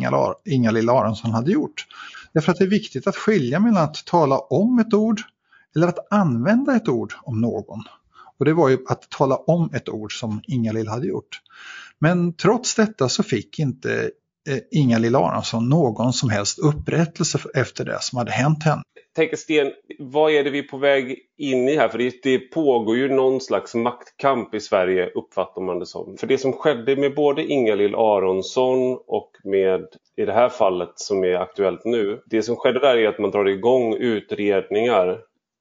Inga-Lill 0.45 0.89
Aronsson 0.89 1.31
hade 1.31 1.53
gjort. 1.53 1.87
Därför 2.33 2.53
att 2.53 2.59
det 2.59 2.65
är 2.65 2.69
viktigt 2.69 3.07
att 3.07 3.17
skilja 3.17 3.61
mellan 3.61 3.85
att 3.85 4.05
tala 4.05 4.39
om 4.39 4.79
ett 4.79 4.95
ord 4.95 5.21
eller 5.77 5.89
att 5.89 6.13
använda 6.13 6.77
ett 6.77 6.89
ord 6.89 7.15
om 7.23 7.41
någon. 7.41 7.83
Och 8.39 8.45
det 8.45 8.55
var 8.55 8.69
ju 8.69 8.79
att 8.89 9.11
tala 9.11 9.37
om 9.37 9.71
ett 9.75 9.89
ord 9.89 10.21
som 10.21 10.41
Inga-Lill 10.47 10.89
hade 10.89 11.07
gjort. 11.07 11.41
Men 11.99 12.33
trots 12.33 12.75
detta 12.75 13.09
så 13.09 13.23
fick 13.23 13.59
inte 13.59 14.11
Eh, 14.51 14.81
Inga-Lill 14.81 15.17
Aronsson 15.17 15.69
någon 15.69 16.13
som 16.13 16.31
helst 16.31 16.59
upprättelse 16.59 17.39
efter 17.55 17.85
det 17.85 17.99
som 18.01 18.19
hade 18.19 18.31
hänt 18.31 18.65
henne. 18.65 18.83
Tänker 19.17 19.37
Sten, 19.37 19.73
vad 19.99 20.33
är 20.33 20.45
det 20.45 20.51
vi 20.51 20.59
är 20.59 20.63
på 20.63 20.77
väg 20.77 21.19
in 21.39 21.69
i 21.69 21.77
här? 21.77 21.89
För 21.89 21.99
det, 21.99 22.23
det 22.23 22.39
pågår 22.39 22.97
ju 22.97 23.09
någon 23.09 23.41
slags 23.41 23.75
maktkamp 23.75 24.55
i 24.55 24.61
Sverige 24.61 25.07
uppfattar 25.07 25.63
man 25.63 25.79
det 25.79 25.87
som. 25.87 26.17
För 26.17 26.27
det 26.27 26.39
som 26.39 26.53
skedde 26.53 26.97
med 26.97 27.15
både 27.15 27.45
Inga-Lill 27.45 27.95
Aronsson 27.95 28.99
och 29.07 29.31
med 29.45 29.87
i 30.17 30.25
det 30.25 30.33
här 30.33 30.49
fallet 30.49 30.93
som 30.95 31.25
är 31.25 31.35
aktuellt 31.35 31.85
nu. 31.85 32.23
Det 32.27 32.43
som 32.43 32.57
skedde 32.57 32.81
där 32.81 32.97
är 32.97 33.09
att 33.09 33.19
man 33.19 33.31
drar 33.31 33.49
igång 33.49 33.95
utredningar 33.95 35.19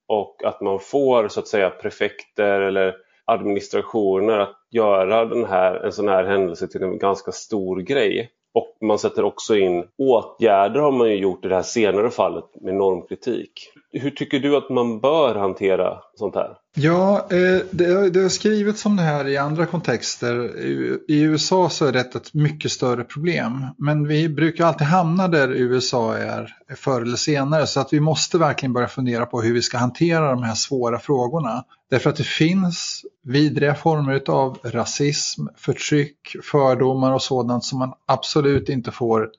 och 0.07 0.43
att 0.43 0.61
man 0.61 0.79
får 0.79 1.27
så 1.27 1.39
att 1.39 1.47
säga 1.47 1.69
prefekter 1.69 2.61
eller 2.61 2.95
administrationer 3.25 4.38
att 4.38 4.57
göra 4.71 5.25
den 5.25 5.45
här, 5.45 5.85
en 5.85 5.91
sån 5.91 6.07
här 6.07 6.23
händelse 6.23 6.67
till 6.67 6.83
en 6.83 6.97
ganska 6.97 7.31
stor 7.31 7.81
grej. 7.81 8.29
Och 8.53 8.77
man 8.81 9.00
sätter 9.00 9.24
också 9.24 9.55
in 9.55 9.88
åtgärder 9.98 10.79
har 10.79 10.91
man 10.91 11.10
ju 11.10 11.15
gjort 11.15 11.46
i 11.46 11.48
det 11.48 11.55
här 11.55 11.62
senare 11.62 12.10
fallet 12.10 12.46
med 12.62 12.75
normkritik. 12.75 13.51
Hur 13.91 14.12
tycker 14.12 14.39
du 14.39 14.58
att 14.58 14.70
man 14.70 15.00
bör 15.00 15.36
hantera 15.36 15.98
sånt 16.15 16.36
här? 16.36 16.58
Ja, 16.73 17.27
eh, 17.31 17.61
det, 17.71 18.09
det 18.09 18.21
har 18.21 18.29
skrivits 18.29 18.85
om 18.85 18.95
det 18.95 19.03
här 19.03 19.27
i 19.27 19.37
andra 19.37 19.65
kontexter. 19.65 20.59
I 21.07 21.21
USA 21.21 21.69
så 21.69 21.85
är 21.85 21.91
det 21.91 22.15
ett 22.15 22.33
mycket 22.33 22.71
större 22.71 23.03
problem. 23.03 23.65
Men 23.77 24.07
vi 24.07 24.29
brukar 24.29 24.65
alltid 24.65 24.87
hamna 24.87 25.27
där 25.27 25.51
USA 25.51 26.17
är 26.17 26.55
förr 26.75 27.01
eller 27.01 27.17
senare. 27.17 27.67
Så 27.67 27.79
att 27.79 27.93
vi 27.93 27.99
måste 27.99 28.37
verkligen 28.37 28.73
börja 28.73 28.87
fundera 28.87 29.25
på 29.25 29.41
hur 29.41 29.53
vi 29.53 29.61
ska 29.61 29.77
hantera 29.77 30.31
de 30.31 30.43
här 30.43 30.55
svåra 30.55 30.99
frågorna. 30.99 31.63
Därför 31.89 32.09
att 32.09 32.15
det 32.15 32.27
finns 32.27 33.05
vidriga 33.23 33.75
former 33.75 34.21
av 34.27 34.57
rasism, 34.63 35.47
förtryck, 35.57 36.35
fördomar 36.51 37.13
och 37.13 37.21
sådant 37.21 37.65
som 37.65 37.79
man 37.79 37.93
absolut 38.05 38.69
inte 38.69 38.91
får 38.91 39.29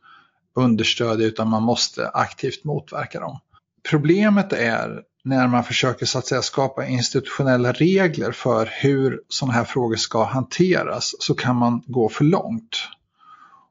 understödja 0.56 1.26
utan 1.26 1.48
man 1.48 1.62
måste 1.62 2.08
aktivt 2.08 2.64
motverka 2.64 3.20
dem. 3.20 3.38
Problemet 3.90 4.52
är 4.52 5.02
när 5.24 5.48
man 5.48 5.64
försöker 5.64 6.06
så 6.06 6.18
att 6.18 6.26
säga 6.26 6.42
skapa 6.42 6.86
institutionella 6.86 7.72
regler 7.72 8.32
för 8.32 8.68
hur 8.72 9.20
sådana 9.28 9.52
här 9.52 9.64
frågor 9.64 9.96
ska 9.96 10.24
hanteras 10.24 11.14
så 11.18 11.34
kan 11.34 11.56
man 11.56 11.82
gå 11.86 12.08
för 12.08 12.24
långt. 12.24 12.88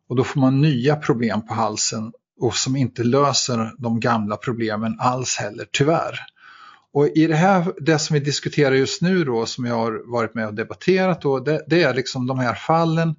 Och 0.09 0.15
då 0.15 0.23
får 0.23 0.39
man 0.39 0.61
nya 0.61 0.95
problem 0.95 1.47
på 1.47 1.53
halsen 1.53 2.13
och 2.39 2.55
som 2.55 2.75
inte 2.75 3.03
löser 3.03 3.73
de 3.77 3.99
gamla 3.99 4.37
problemen 4.37 4.97
alls 4.99 5.37
heller, 5.37 5.67
tyvärr. 5.71 6.19
Och 6.93 7.07
i 7.07 7.27
det 7.27 7.35
här, 7.35 7.73
det 7.81 7.99
som 7.99 8.13
vi 8.13 8.19
diskuterar 8.19 8.75
just 8.75 9.01
nu 9.01 9.23
då, 9.23 9.45
som 9.45 9.65
jag 9.65 9.75
har 9.75 10.11
varit 10.11 10.35
med 10.35 10.47
och 10.47 10.53
debatterat 10.53 11.21
då, 11.21 11.39
det, 11.39 11.63
det 11.67 11.83
är 11.83 11.93
liksom 11.93 12.27
de 12.27 12.39
här 12.39 12.55
fallen 12.55 13.15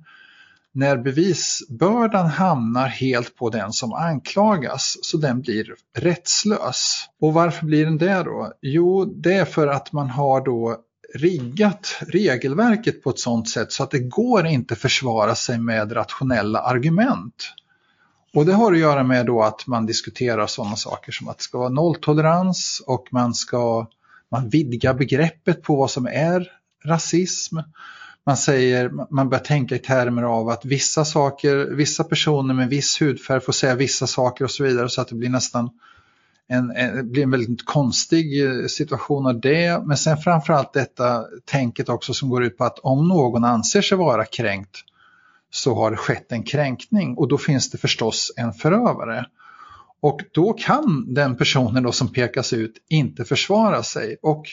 när 0.74 0.96
bevisbördan 0.96 2.26
hamnar 2.26 2.86
helt 2.86 3.36
på 3.36 3.50
den 3.50 3.72
som 3.72 3.92
anklagas 3.92 4.98
så 5.02 5.16
den 5.16 5.40
blir 5.40 5.74
rättslös. 5.96 7.08
Och 7.20 7.34
varför 7.34 7.66
blir 7.66 7.84
den 7.84 7.98
det 7.98 8.22
då? 8.22 8.52
Jo, 8.62 9.04
det 9.04 9.34
är 9.34 9.44
för 9.44 9.66
att 9.66 9.92
man 9.92 10.10
har 10.10 10.44
då 10.44 10.76
riggat 11.14 11.98
regelverket 12.00 13.02
på 13.02 13.10
ett 13.10 13.18
sådant 13.18 13.48
sätt 13.48 13.72
så 13.72 13.82
att 13.82 13.90
det 13.90 13.98
går 13.98 14.46
inte 14.46 14.76
försvara 14.76 15.34
sig 15.34 15.58
med 15.58 15.96
rationella 15.96 16.58
argument. 16.58 17.54
Och 18.34 18.46
det 18.46 18.52
har 18.52 18.72
att 18.72 18.78
göra 18.78 19.02
med 19.02 19.26
då 19.26 19.42
att 19.42 19.66
man 19.66 19.86
diskuterar 19.86 20.46
sådana 20.46 20.76
saker 20.76 21.12
som 21.12 21.28
att 21.28 21.38
det 21.38 21.44
ska 21.44 21.58
vara 21.58 21.68
nolltolerans 21.68 22.82
och 22.86 23.08
man 23.10 23.34
ska 23.34 23.86
man 24.30 24.48
vidga 24.48 24.94
begreppet 24.94 25.62
på 25.62 25.76
vad 25.76 25.90
som 25.90 26.06
är 26.06 26.52
rasism 26.84 27.58
man 28.26 28.36
säger, 28.36 28.90
man 29.10 29.28
börjar 29.28 29.44
tänka 29.44 29.74
i 29.74 29.78
termer 29.78 30.22
av 30.22 30.48
att 30.48 30.64
vissa 30.64 31.04
saker, 31.04 31.56
vissa 31.56 32.04
personer 32.04 32.54
med 32.54 32.68
viss 32.68 33.02
hudfärg 33.02 33.40
får 33.40 33.52
säga 33.52 33.74
vissa 33.74 34.06
saker 34.06 34.44
och 34.44 34.50
så 34.50 34.64
vidare 34.64 34.88
så 34.88 35.00
att 35.00 35.08
det 35.08 35.14
blir 35.14 35.28
nästan 35.28 35.70
en, 36.48 36.70
en, 36.70 37.12
blir 37.12 37.22
en 37.22 37.30
väldigt 37.30 37.64
konstig 37.64 38.46
eh, 38.46 38.66
situation 38.66 39.26
av 39.26 39.40
det. 39.40 39.86
Men 39.86 39.96
sen 39.96 40.16
framförallt 40.16 40.72
detta 40.72 41.24
tänket 41.44 41.88
också 41.88 42.14
som 42.14 42.28
går 42.28 42.44
ut 42.44 42.58
på 42.58 42.64
att 42.64 42.78
om 42.78 43.08
någon 43.08 43.44
anser 43.44 43.82
sig 43.82 43.98
vara 43.98 44.24
kränkt 44.24 44.76
så 45.50 45.74
har 45.74 45.90
det 45.90 45.96
skett 45.96 46.32
en 46.32 46.42
kränkning 46.42 47.16
och 47.16 47.28
då 47.28 47.38
finns 47.38 47.70
det 47.70 47.78
förstås 47.78 48.32
en 48.36 48.52
förövare. 48.52 49.26
Och 50.00 50.20
då 50.32 50.52
kan 50.52 51.14
den 51.14 51.36
personen 51.36 51.82
då 51.82 51.92
som 51.92 52.12
pekas 52.12 52.52
ut 52.52 52.74
inte 52.88 53.24
försvara 53.24 53.82
sig. 53.82 54.16
Och 54.22 54.46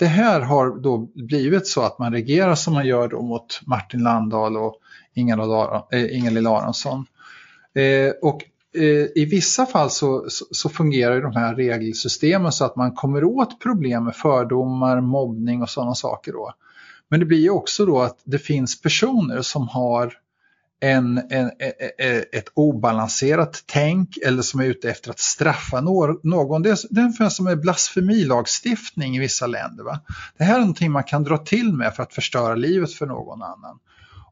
det 0.00 0.06
här 0.06 0.40
har 0.40 0.70
då 0.70 0.98
blivit 1.14 1.66
så 1.66 1.82
att 1.82 1.98
man 1.98 2.12
reagerar 2.12 2.54
som 2.54 2.74
man 2.74 2.86
gör 2.86 3.08
då 3.08 3.22
mot 3.22 3.60
Martin 3.66 4.02
Landahl 4.02 4.56
och 4.56 4.76
Inga-Lill 5.14 6.46
äh, 6.46 6.52
eh, 6.52 6.58
Aronsson. 6.58 7.06
Eh, 7.74 8.10
och 8.22 8.44
eh, 8.74 9.06
i 9.14 9.28
vissa 9.30 9.66
fall 9.66 9.90
så, 9.90 10.24
så, 10.28 10.44
så, 10.50 10.68
fungerar 10.68 11.20
de 11.20 11.36
här 11.36 11.54
regelsystemen 11.54 12.52
så 12.52 12.64
att 12.64 12.76
man 12.76 12.92
kommer 12.92 13.24
åt 13.24 13.60
problem 13.60 14.04
med 14.04 14.16
fördomar, 14.16 15.00
mobbning 15.00 15.62
och 15.62 15.70
sådana 15.70 15.94
saker. 15.94 16.32
Då. 16.32 16.52
Men 17.08 17.20
det 17.20 17.26
blir 17.26 17.40
ju 17.40 17.50
också 17.50 17.86
då 17.86 18.00
att 18.00 18.18
det 18.24 18.38
finns 18.38 18.82
personer 18.82 19.42
som 19.42 19.68
har 19.68 20.12
en, 20.80 21.18
en, 21.30 21.46
e, 21.46 21.72
e, 21.78 21.90
e, 21.98 22.24
ett 22.32 22.48
obalanserat 22.54 23.62
tänk 23.66 24.16
eller 24.16 24.42
som 24.42 24.60
är 24.60 24.64
ute 24.64 24.90
efter 24.90 25.10
att 25.10 25.18
straffa 25.18 25.80
någon. 25.80 26.62
Det 26.62 26.70
är, 26.70 27.20
det 27.20 27.30
som 27.30 27.46
är 27.46 27.56
blasfemilagstiftning 27.56 29.16
i 29.16 29.20
vissa 29.20 29.46
länder. 29.46 29.84
Va? 29.84 30.00
Det 30.38 30.44
här 30.44 30.54
är 30.54 30.60
någonting 30.60 30.90
man 30.90 31.04
kan 31.04 31.24
dra 31.24 31.38
till 31.38 31.72
med 31.72 31.94
för 31.94 32.02
att 32.02 32.14
förstöra 32.14 32.54
livet 32.54 32.92
för 32.92 33.06
någon 33.06 33.42
annan. 33.42 33.78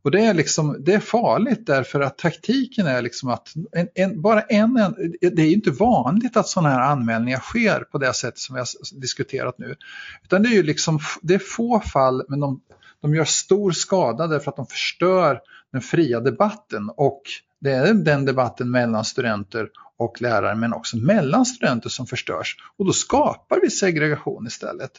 Och 0.02 0.10
det 0.10 0.24
är, 0.24 0.34
liksom, 0.34 0.76
det 0.80 0.94
är 0.94 1.00
farligt 1.00 1.66
därför 1.66 2.00
att 2.00 2.18
taktiken 2.18 2.86
är 2.86 3.02
liksom 3.02 3.28
att 3.28 3.54
en, 3.72 3.88
en, 3.94 4.22
bara 4.22 4.42
en, 4.42 4.76
en, 4.76 4.94
det 5.20 5.42
är 5.42 5.52
inte 5.52 5.70
vanligt 5.70 6.36
att 6.36 6.48
sådana 6.48 6.68
här 6.68 6.80
anmälningar 6.80 7.40
sker 7.40 7.80
på 7.80 7.98
det 7.98 8.14
sätt 8.14 8.38
som 8.38 8.54
vi 8.54 8.60
har 8.60 9.00
diskuterat 9.00 9.58
nu. 9.58 9.76
Utan 10.24 10.42
det 10.42 10.48
är 10.48 10.52
ju 10.52 10.62
liksom, 10.62 10.98
det 11.22 11.34
är 11.34 11.38
få 11.38 11.80
fall 11.80 12.22
men 12.28 12.40
de, 12.40 12.60
de 13.02 13.14
gör 13.14 13.24
stor 13.24 13.72
skada 13.72 14.26
därför 14.26 14.50
att 14.50 14.56
de 14.56 14.66
förstör 14.66 15.40
den 15.72 15.80
fria 15.80 16.20
debatten 16.20 16.90
och 16.96 17.22
det 17.60 17.70
är 17.70 17.94
den 17.94 18.24
debatten 18.24 18.70
mellan 18.70 19.04
studenter 19.04 19.68
och 19.98 20.22
lärare 20.22 20.54
men 20.54 20.72
också 20.72 20.96
mellan 20.96 21.46
studenter 21.46 21.88
som 21.88 22.06
förstörs. 22.06 22.56
Och 22.76 22.86
då 22.86 22.92
skapar 22.92 23.60
vi 23.62 23.70
segregation 23.70 24.46
istället. 24.46 24.90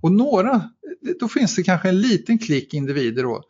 Och 0.00 0.12
några, 0.12 0.70
då 1.20 1.28
finns 1.28 1.56
det 1.56 1.62
kanske 1.62 1.88
en 1.88 2.00
liten 2.00 2.38
klick 2.38 2.74
individer 2.74 3.22
då 3.22 3.42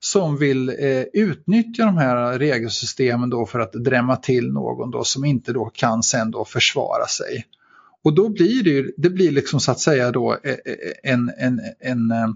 som 0.00 0.36
vill 0.36 0.68
eh, 0.68 1.02
utnyttja 1.12 1.84
de 1.84 1.96
här 1.96 2.38
regelsystemen 2.38 3.30
då 3.30 3.46
för 3.46 3.60
att 3.60 3.72
drämma 3.72 4.16
till 4.16 4.52
någon 4.52 4.90
då 4.90 5.04
som 5.04 5.24
inte 5.24 5.52
då 5.52 5.64
kan 5.64 6.02
sen 6.02 6.30
då 6.30 6.44
försvara 6.44 7.06
sig. 7.06 7.46
Och 8.02 8.14
då 8.14 8.28
blir 8.28 8.64
det 8.64 8.70
ju, 8.70 8.92
det 8.96 9.10
blir 9.10 9.30
liksom 9.30 9.60
så 9.60 9.70
att 9.70 9.80
säga 9.80 10.10
då 10.10 10.32
eh, 10.32 10.50
eh, 10.50 11.12
en, 11.12 11.32
en, 11.38 11.60
en, 11.80 12.10
eh, 12.10 12.28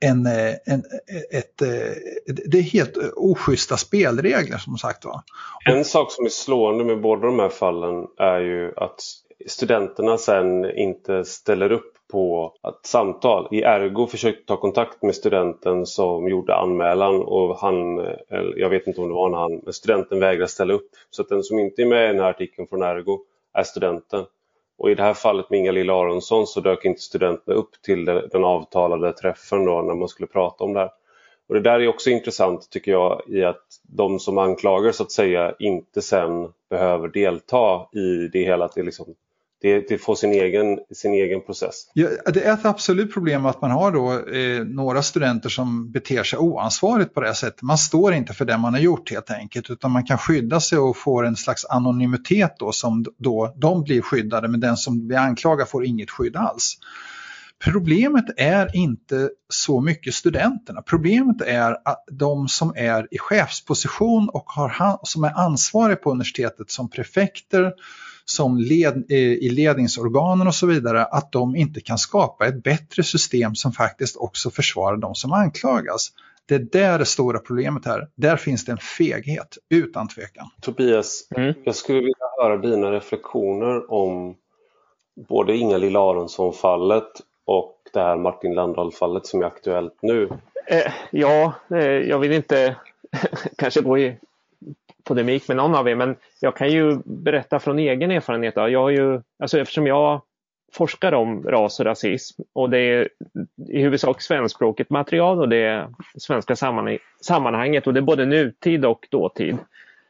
en 0.00 0.26
eh, 0.26 0.54
en, 0.64 0.82
eh, 1.08 1.38
ett, 1.38 1.62
eh, 1.62 1.68
det 2.26 2.58
är 2.58 2.62
helt 2.62 2.96
oschyssta 3.16 3.76
spelregler 3.76 4.58
som 4.58 4.78
sagt 4.78 5.04
var. 5.04 5.20
En 5.64 5.84
sak 5.84 6.12
som 6.12 6.24
är 6.24 6.28
slående 6.28 6.84
med 6.84 7.00
båda 7.00 7.26
de 7.26 7.38
här 7.38 7.48
fallen 7.48 8.06
är 8.18 8.40
ju 8.40 8.72
att 8.76 9.00
studenterna 9.46 10.18
sen 10.18 10.78
inte 10.78 11.24
ställer 11.24 11.72
upp 11.72 11.94
på 12.12 12.54
ett 12.68 12.86
samtal. 12.86 13.48
I 13.50 13.62
Ergo 13.62 14.06
försökte 14.06 14.46
ta 14.46 14.56
kontakt 14.56 15.02
med 15.02 15.14
studenten 15.14 15.86
som 15.86 16.28
gjorde 16.28 16.54
anmälan 16.54 17.22
och 17.22 17.58
han, 17.58 17.76
jag 18.56 18.70
vet 18.70 18.86
inte 18.86 19.00
om 19.00 19.08
det 19.08 19.14
var 19.14 19.36
han, 19.36 19.60
men 19.64 19.72
studenten 19.72 20.20
vägrade 20.20 20.48
ställa 20.48 20.74
upp. 20.74 20.90
Så 21.10 21.22
att 21.22 21.28
den 21.28 21.42
som 21.42 21.58
inte 21.58 21.82
är 21.82 21.86
med 21.86 22.04
i 22.04 22.12
den 22.12 22.22
här 22.22 22.30
artikeln 22.30 22.68
från 22.68 22.82
Ergo 22.82 23.18
är 23.54 23.62
studenten. 23.62 24.24
Och 24.78 24.90
i 24.90 24.94
det 24.94 25.02
här 25.02 25.14
fallet 25.14 25.50
med 25.50 25.58
Inga-Lill 25.58 25.90
Aronsson 25.90 26.46
så 26.46 26.60
dök 26.60 26.84
inte 26.84 27.00
studenterna 27.00 27.56
upp 27.56 27.82
till 27.82 28.04
den 28.04 28.44
avtalade 28.44 29.12
träffen 29.12 29.64
då 29.64 29.82
när 29.82 29.94
man 29.94 30.08
skulle 30.08 30.26
prata 30.26 30.64
om 30.64 30.72
det 30.72 30.80
här. 30.80 30.90
Och 31.48 31.54
det 31.54 31.60
där 31.60 31.80
är 31.80 31.88
också 31.88 32.10
intressant 32.10 32.70
tycker 32.70 32.92
jag 32.92 33.22
i 33.26 33.44
att 33.44 33.64
de 33.82 34.18
som 34.18 34.38
anklagar 34.38 34.92
så 34.92 35.02
att 35.02 35.12
säga 35.12 35.54
inte 35.58 36.02
sen 36.02 36.52
behöver 36.70 37.08
delta 37.08 37.88
i 37.92 38.28
det 38.32 38.44
hela. 38.44 38.64
Att 38.64 38.74
det, 38.74 38.82
liksom, 38.82 39.14
det, 39.60 39.88
det 39.88 39.98
får 39.98 40.14
sin 40.14 40.32
egen, 40.32 40.78
sin 40.94 41.14
egen 41.14 41.40
process. 41.40 41.74
Ja, 41.94 42.08
det 42.34 42.42
är 42.42 42.52
ett 42.52 42.64
absolut 42.64 43.14
problem 43.14 43.46
att 43.46 43.62
man 43.62 43.70
har 43.70 43.92
då 43.92 44.28
eh, 44.28 44.64
några 44.64 45.02
studenter 45.02 45.48
som 45.48 45.90
beter 45.90 46.22
sig 46.22 46.38
oansvarigt 46.38 47.14
på 47.14 47.20
det 47.20 47.26
här 47.26 47.34
sättet. 47.34 47.62
Man 47.62 47.78
står 47.78 48.14
inte 48.14 48.32
för 48.32 48.44
det 48.44 48.58
man 48.58 48.74
har 48.74 48.80
gjort 48.80 49.10
helt 49.10 49.30
enkelt 49.30 49.70
utan 49.70 49.90
man 49.90 50.04
kan 50.04 50.18
skydda 50.18 50.60
sig 50.60 50.78
och 50.78 50.96
får 50.96 51.26
en 51.26 51.36
slags 51.36 51.64
anonymitet 51.64 52.54
då 52.58 52.72
som 52.72 53.04
då 53.18 53.54
de 53.56 53.82
blir 53.82 54.02
skyddade 54.02 54.48
men 54.48 54.60
den 54.60 54.76
som 54.76 55.06
blir 55.06 55.18
anklagad 55.18 55.68
får 55.68 55.84
inget 55.84 56.10
skydd 56.10 56.36
alls. 56.36 56.78
Problemet 57.64 58.24
är 58.36 58.76
inte 58.76 59.30
så 59.48 59.80
mycket 59.80 60.14
studenterna. 60.14 60.82
Problemet 60.82 61.42
är 61.42 61.76
att 61.84 62.04
de 62.10 62.48
som 62.48 62.72
är 62.76 63.08
i 63.10 63.18
chefsposition 63.18 64.28
och 64.28 64.44
har, 64.46 64.98
som 65.02 65.24
är 65.24 65.38
ansvariga 65.38 65.96
på 65.96 66.10
universitetet 66.10 66.70
som 66.70 66.90
prefekter, 66.90 67.72
som 68.30 68.58
led, 68.58 69.04
eh, 69.10 69.18
i 69.18 69.48
ledningsorganen 69.48 70.46
och 70.46 70.54
så 70.54 70.66
vidare, 70.66 71.04
att 71.04 71.32
de 71.32 71.56
inte 71.56 71.80
kan 71.80 71.98
skapa 71.98 72.46
ett 72.46 72.62
bättre 72.62 73.02
system 73.02 73.54
som 73.54 73.72
faktiskt 73.72 74.16
också 74.16 74.50
försvarar 74.50 74.96
de 74.96 75.14
som 75.14 75.32
anklagas. 75.32 76.12
Det 76.46 76.54
är 76.54 76.58
där 76.58 76.98
det 76.98 77.04
stora 77.04 77.38
problemet 77.38 77.84
här. 77.84 78.08
Där 78.14 78.36
finns 78.36 78.64
det 78.64 78.72
en 78.72 78.78
feghet, 78.78 79.58
utan 79.68 80.08
tvekan. 80.08 80.46
Tobias, 80.60 81.28
mm. 81.36 81.54
jag 81.64 81.76
skulle 81.76 81.98
vilja 81.98 82.26
höra 82.42 82.56
dina 82.56 82.92
reflektioner 82.92 83.92
om 83.92 84.34
både 85.28 85.56
Inga-Lill 85.56 85.96
Aronsson-fallet 85.96 87.08
och 87.44 87.76
det 87.92 88.00
här 88.00 88.16
Martin 88.16 88.54
Landahl-fallet 88.54 89.26
som 89.26 89.42
är 89.42 89.46
aktuellt 89.46 89.96
nu. 90.02 90.28
Eh, 90.66 90.92
ja, 91.10 91.52
eh, 91.70 91.78
jag 91.80 92.18
vill 92.18 92.32
inte 92.32 92.76
kanske 93.58 93.80
gå 93.80 93.98
i 93.98 94.16
polemik 95.08 95.48
med 95.48 95.56
någon 95.56 95.74
av 95.74 95.88
er, 95.88 95.94
men 95.94 96.16
jag 96.40 96.56
kan 96.56 96.70
ju 96.70 96.98
berätta 97.04 97.58
från 97.58 97.78
egen 97.78 98.10
erfarenhet. 98.10 98.54
Då. 98.54 98.68
Jag 98.68 98.82
har 98.82 98.90
ju, 98.90 99.20
alltså 99.38 99.58
eftersom 99.58 99.86
jag 99.86 100.22
forskar 100.72 101.12
om 101.12 101.42
ras 101.42 101.80
och 101.80 101.86
rasism 101.86 102.42
och 102.52 102.70
det 102.70 102.78
är 102.78 103.08
i 103.68 103.82
huvudsak 103.82 104.22
svenskspråkigt 104.22 104.90
material 104.90 105.40
och 105.40 105.48
det 105.48 105.56
är 105.56 105.88
svenska 106.18 106.56
sammanhanget 107.20 107.86
och 107.86 107.94
det 107.94 108.00
är 108.00 108.02
både 108.02 108.26
nutid 108.26 108.84
och 108.84 109.06
dåtid. 109.10 109.58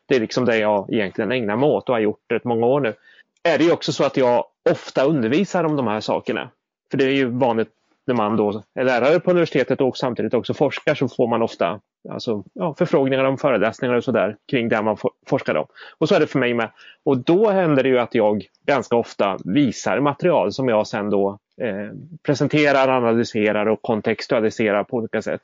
Det 0.07 0.17
är 0.17 0.21
liksom 0.21 0.45
det 0.45 0.59
jag 0.59 0.93
egentligen 0.93 1.33
ägnar 1.33 1.57
mig 1.57 1.69
åt 1.69 1.89
och 1.89 1.95
har 1.95 2.01
gjort 2.01 2.33
rätt 2.33 2.45
många 2.45 2.67
år 2.67 2.81
nu. 2.81 2.95
Är 3.43 3.59
det 3.59 3.73
också 3.73 3.93
så 3.93 4.05
att 4.05 4.17
jag 4.17 4.45
ofta 4.71 5.05
undervisar 5.05 5.65
om 5.65 5.77
de 5.77 5.87
här 5.87 6.01
sakerna. 6.01 6.51
För 6.91 6.99
det 6.99 7.05
är 7.05 7.13
ju 7.13 7.25
vanligt 7.25 7.69
när 8.07 8.15
man 8.15 8.37
då 8.37 8.63
är 8.75 8.85
lärare 8.85 9.21
på 9.21 9.31
universitetet 9.31 9.81
och 9.81 9.97
samtidigt 9.97 10.35
också 10.35 10.55
forskar 10.55 10.95
så 10.95 11.09
får 11.09 11.27
man 11.27 11.43
ofta 11.43 11.81
alltså, 12.09 12.45
ja, 12.53 12.75
förfrågningar 12.79 13.25
om 13.25 13.39
föreläsningar 13.39 13.95
och 13.95 14.05
sådär 14.05 14.37
kring 14.51 14.69
det 14.69 14.83
man 14.83 14.97
forskar 15.27 15.55
om. 15.55 15.67
Och 15.99 16.09
så 16.09 16.15
är 16.15 16.21
det 16.21 16.27
för 16.27 16.39
mig 16.39 16.55
med. 16.55 16.71
Och 17.05 17.19
då 17.19 17.51
händer 17.51 17.83
det 17.83 17.89
ju 17.89 17.99
att 17.99 18.15
jag 18.15 18.47
ganska 18.67 18.97
ofta 18.97 19.39
visar 19.45 20.01
material 20.01 20.53
som 20.53 20.69
jag 20.69 20.87
sen 20.87 21.11
då 21.11 21.39
eh, 21.61 21.97
presenterar, 22.23 22.89
analyserar 22.89 23.67
och 23.67 23.83
kontextualiserar 23.83 24.85
på 24.85 24.97
olika 24.97 25.23
sätt 25.23 25.43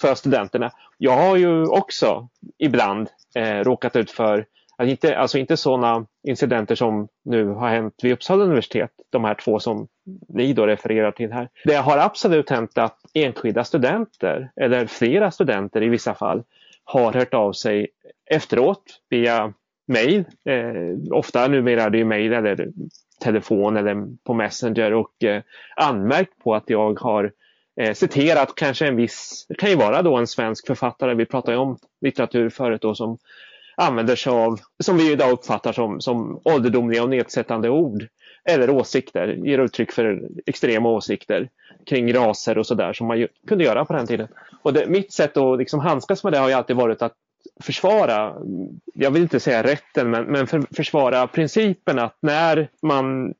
för 0.00 0.14
studenterna. 0.14 0.72
Jag 0.98 1.16
har 1.16 1.36
ju 1.36 1.66
också 1.66 2.28
ibland 2.58 3.08
eh, 3.34 3.58
råkat 3.58 3.96
ut 3.96 4.10
för 4.10 4.46
inte, 4.88 5.18
alltså 5.18 5.38
inte 5.38 5.56
sådana 5.56 6.06
incidenter 6.28 6.74
som 6.74 7.08
nu 7.24 7.46
har 7.46 7.68
hänt 7.68 7.94
vid 8.02 8.12
Uppsala 8.12 8.44
universitet, 8.44 8.90
de 9.10 9.24
här 9.24 9.34
två 9.34 9.58
som 9.58 9.88
ni 10.28 10.52
då 10.52 10.66
refererar 10.66 11.12
till 11.12 11.32
här. 11.32 11.48
Det 11.64 11.74
har 11.74 11.98
absolut 11.98 12.50
hänt 12.50 12.78
att 12.78 12.98
enskilda 13.14 13.64
studenter, 13.64 14.50
eller 14.56 14.86
flera 14.86 15.30
studenter 15.30 15.82
i 15.82 15.88
vissa 15.88 16.14
fall, 16.14 16.42
har 16.84 17.12
hört 17.12 17.34
av 17.34 17.52
sig 17.52 17.88
efteråt 18.30 18.82
via 19.08 19.52
mejl. 19.86 20.24
Eh, 20.44 21.12
ofta 21.12 21.48
numera 21.48 21.82
är 21.82 21.90
det 21.90 22.04
mejl 22.04 22.32
eller 22.32 22.68
telefon 23.20 23.76
eller 23.76 24.06
på 24.24 24.34
Messenger 24.34 24.92
och 24.92 25.24
eh, 25.24 25.42
anmärkt 25.76 26.38
på 26.44 26.54
att 26.54 26.70
jag 26.70 27.00
har 27.00 27.32
eh, 27.80 27.92
citerat 27.92 28.54
kanske 28.54 28.86
en 28.86 28.96
viss, 28.96 29.46
det 29.48 29.54
kan 29.54 29.70
ju 29.70 29.76
vara 29.76 30.02
då 30.02 30.16
en 30.16 30.26
svensk 30.26 30.66
författare, 30.66 31.14
vi 31.14 31.26
pratade 31.26 31.52
ju 31.52 31.60
om 31.60 31.78
litteratur 32.00 32.50
förut 32.50 32.82
då 32.82 32.94
som 32.94 33.18
använder 33.80 34.16
sig 34.16 34.32
av, 34.32 34.60
som 34.78 34.96
vi 34.96 35.12
idag 35.12 35.32
uppfattar 35.32 35.72
som, 35.72 36.00
som 36.00 36.40
ålderdomliga 36.44 37.02
och 37.02 37.08
nedsättande 37.08 37.68
ord 37.68 38.06
eller 38.44 38.70
åsikter, 38.70 39.28
ger 39.28 39.58
uttryck 39.58 39.92
för 39.92 40.28
extrema 40.46 40.88
åsikter 40.88 41.48
kring 41.86 42.14
raser 42.14 42.58
och 42.58 42.66
sådär 42.66 42.92
som 42.92 43.06
man 43.06 43.18
ju 43.18 43.28
kunde 43.48 43.64
göra 43.64 43.84
på 43.84 43.92
den 43.92 44.06
tiden. 44.06 44.28
Och 44.62 44.72
det, 44.72 44.86
mitt 44.86 45.12
sätt 45.12 45.36
att 45.36 45.58
liksom 45.58 45.80
handskas 45.80 46.24
med 46.24 46.32
det 46.32 46.38
har 46.38 46.48
ju 46.48 46.54
alltid 46.54 46.76
varit 46.76 47.02
att 47.02 47.14
försvara, 47.62 48.34
jag 48.94 49.10
vill 49.10 49.22
inte 49.22 49.40
säga 49.40 49.62
rätten, 49.62 50.10
men, 50.10 50.24
men 50.24 50.46
för, 50.46 50.62
försvara 50.76 51.26
principen 51.26 51.98
att 51.98 52.16
när 52.22 52.68
man 52.82 53.34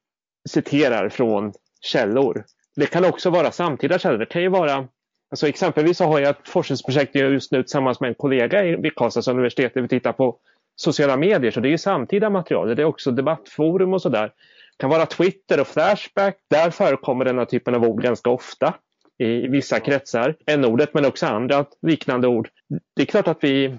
citerar 0.48 1.09
från 1.09 1.53
källor, 1.81 2.44
det 2.76 2.87
kan 2.87 3.05
också 3.05 3.31
vara 3.31 3.50
samtida 3.50 3.98
källor, 3.98 4.18
det 4.18 4.26
kan 4.26 4.42
ju 4.42 4.48
vara 4.48 4.88
Alltså 5.31 5.49
exempelvis 5.49 5.97
så 5.97 6.05
har 6.05 6.21
jag 6.21 6.31
ett 6.31 6.49
forskningsprojekt 6.49 7.14
just 7.14 7.53
nu 7.53 7.62
tillsammans 7.62 8.01
med 8.01 8.09
en 8.09 8.14
kollega 8.14 8.62
vid 8.62 8.95
Karlstads 8.95 9.29
universitet 9.29 9.75
där 9.75 9.83
vi 9.83 9.88
tittar 9.88 10.12
på 10.12 10.37
sociala 10.77 11.16
medier. 11.16 11.51
Så 11.51 11.61
det 11.61 11.69
är 11.69 11.71
ju 11.71 11.79
samtida 11.79 12.31
material. 12.31 12.77
Det 12.77 12.83
är 12.83 12.87
också 12.87 13.11
debattforum 13.11 13.95
och 13.95 14.03
sådär. 14.03 14.27
Det 14.27 14.83
kan 14.83 14.90
vara 14.90 15.07
Twitter 15.07 15.61
och 15.61 15.66
Flashback. 15.66 16.37
Där 16.51 16.71
förekommer 16.71 17.25
den 17.25 17.38
här 17.38 17.45
typen 17.45 17.75
av 17.75 17.85
ord 17.85 18.03
ganska 18.03 18.31
ofta 18.31 18.75
i 19.19 19.49
vissa 19.49 19.81
kretsar. 19.81 20.37
N-ordet 20.47 20.95
men 20.95 21.05
också 21.05 21.27
andra 21.27 21.64
liknande 21.83 22.29
ord. 22.29 22.49
Det 22.97 23.03
är 23.03 23.07
klart 23.07 23.29
att 23.29 23.45
vi, 23.45 23.79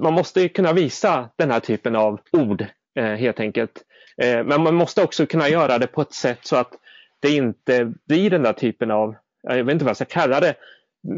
man 0.00 0.12
måste 0.12 0.48
kunna 0.48 0.72
visa 0.72 1.30
den 1.38 1.50
här 1.50 1.60
typen 1.60 1.96
av 1.96 2.20
ord 2.32 2.66
eh, 2.98 3.04
helt 3.04 3.40
enkelt. 3.40 3.82
Eh, 4.22 4.44
men 4.44 4.62
man 4.62 4.74
måste 4.74 5.02
också 5.02 5.26
kunna 5.26 5.48
göra 5.48 5.78
det 5.78 5.86
på 5.86 6.00
ett 6.00 6.12
sätt 6.12 6.38
så 6.42 6.56
att 6.56 6.72
det 7.20 7.30
inte 7.30 7.92
blir 8.08 8.30
den 8.30 8.42
där 8.42 8.52
typen 8.52 8.90
av 8.90 9.14
jag 9.44 9.64
vet 9.64 9.72
inte 9.72 9.84
vad 9.84 9.90
jag 9.90 9.96
ska 9.96 10.04
kalla 10.04 10.40
det, 10.40 10.54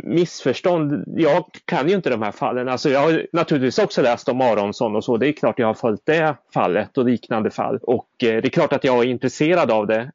missförstånd. 0.04 1.04
Jag 1.06 1.44
kan 1.64 1.88
ju 1.88 1.94
inte 1.94 2.10
de 2.10 2.22
här 2.22 2.32
fallen. 2.32 2.68
Alltså 2.68 2.90
jag 2.90 3.00
har 3.00 3.26
naturligtvis 3.32 3.78
också 3.78 4.02
läst 4.02 4.28
om 4.28 4.40
Aronsson 4.40 4.96
och 4.96 5.04
så. 5.04 5.16
Det 5.16 5.28
är 5.28 5.32
klart 5.32 5.58
jag 5.58 5.66
har 5.66 5.74
följt 5.74 6.06
det 6.06 6.36
fallet 6.54 6.98
och 6.98 7.04
liknande 7.04 7.50
fall. 7.50 7.78
Och 7.82 8.08
eh, 8.22 8.42
det 8.42 8.48
är 8.48 8.50
klart 8.50 8.72
att 8.72 8.84
jag 8.84 8.98
är 8.98 9.08
intresserad 9.08 9.70
av 9.70 9.86
det. 9.86 10.10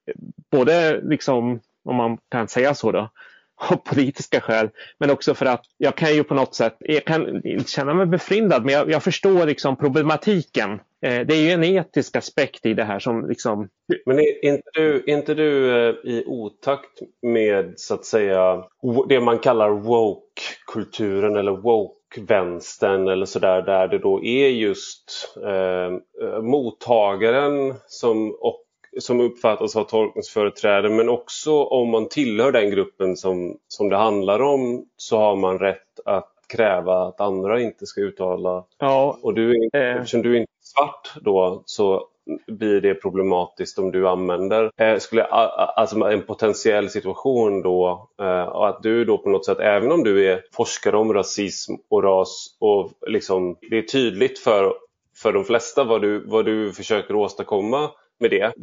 Både 0.51 1.01
liksom, 1.01 1.59
om 1.83 1.95
man 1.95 2.17
kan 2.29 2.47
säga 2.47 2.73
så 2.73 2.91
då, 2.91 3.09
av 3.69 3.75
politiska 3.75 4.41
skäl. 4.41 4.69
Men 4.97 5.09
också 5.09 5.33
för 5.33 5.45
att 5.45 5.65
jag 5.77 5.95
kan 5.95 6.15
ju 6.15 6.23
på 6.23 6.33
något 6.33 6.55
sätt, 6.55 6.75
jag 6.79 7.05
kan 7.05 7.45
inte 7.45 7.71
känna 7.71 7.93
mig 7.93 8.05
befrindad 8.05 8.65
men 8.65 8.73
jag, 8.73 8.91
jag 8.91 9.03
förstår 9.03 9.45
liksom 9.45 9.75
problematiken. 9.75 10.79
Eh, 11.01 11.25
det 11.25 11.33
är 11.33 11.41
ju 11.41 11.51
en 11.51 11.63
etisk 11.63 12.15
aspekt 12.15 12.65
i 12.65 12.73
det 12.73 12.83
här 12.83 12.99
som 12.99 13.27
liksom... 13.29 13.69
Men 14.05 14.19
är 14.19 14.45
inte 14.45 14.69
du, 14.73 14.95
är 14.95 15.09
inte 15.09 15.33
du 15.33 15.71
eh, 15.71 15.95
i 16.03 16.23
otakt 16.27 16.99
med 17.21 17.73
så 17.75 17.93
att 17.93 18.05
säga 18.05 18.63
det 19.09 19.19
man 19.19 19.39
kallar 19.39 19.69
woke-kulturen 19.69 21.35
eller 21.35 21.51
woke-vänstern 21.51 23.07
eller 23.07 23.25
sådär 23.25 23.61
där 23.61 23.87
det 23.87 23.99
då 23.99 24.23
är 24.23 24.47
just 24.47 25.37
eh, 25.43 26.27
eh, 26.27 26.41
mottagaren 26.41 27.73
som 27.87 28.31
och 28.31 28.65
som 28.99 29.19
uppfattas 29.19 29.75
ha 29.75 29.83
tolkningsföreträde 29.83 30.89
men 30.89 31.09
också 31.09 31.63
om 31.63 31.89
man 31.89 32.09
tillhör 32.09 32.51
den 32.51 32.71
gruppen 32.71 33.17
som, 33.17 33.57
som 33.67 33.89
det 33.89 33.97
handlar 33.97 34.41
om 34.41 34.85
så 34.97 35.17
har 35.17 35.35
man 35.35 35.59
rätt 35.59 35.99
att 36.05 36.30
kräva 36.51 37.07
att 37.07 37.21
andra 37.21 37.61
inte 37.61 37.85
ska 37.85 38.01
uttala. 38.01 38.63
Ja, 38.77 39.17
och 39.21 39.33
du, 39.33 39.69
eh. 39.73 39.95
eftersom 39.95 40.21
du 40.21 40.37
inte 40.37 40.51
är 40.51 40.65
svart 40.65 41.13
då 41.21 41.63
så 41.65 42.07
blir 42.47 42.81
det 42.81 42.93
problematiskt 42.93 43.79
om 43.79 43.91
du 43.91 44.07
använder 44.07 44.71
eh, 44.77 44.97
skulle, 44.97 45.23
alltså 45.23 45.95
en 45.95 46.21
potentiell 46.21 46.89
situation 46.89 47.61
då 47.61 48.09
eh, 48.21 48.43
och 48.43 48.67
att 48.67 48.83
du 48.83 49.05
då 49.05 49.17
på 49.17 49.29
något 49.29 49.45
sätt, 49.45 49.59
även 49.59 49.91
om 49.91 50.03
du 50.03 50.31
är 50.31 50.41
forskare 50.51 50.97
om 50.97 51.13
rasism 51.13 51.73
och 51.89 52.03
ras 52.03 52.57
och 52.59 52.91
liksom 53.07 53.57
det 53.69 53.77
är 53.77 53.81
tydligt 53.81 54.39
för, 54.39 54.73
för 55.15 55.33
de 55.33 55.43
flesta 55.43 55.83
vad 55.83 56.01
du, 56.01 56.23
vad 56.27 56.45
du 56.45 56.71
försöker 56.71 57.15
åstadkomma 57.15 57.89
med 58.21 58.31
det. 58.31 58.53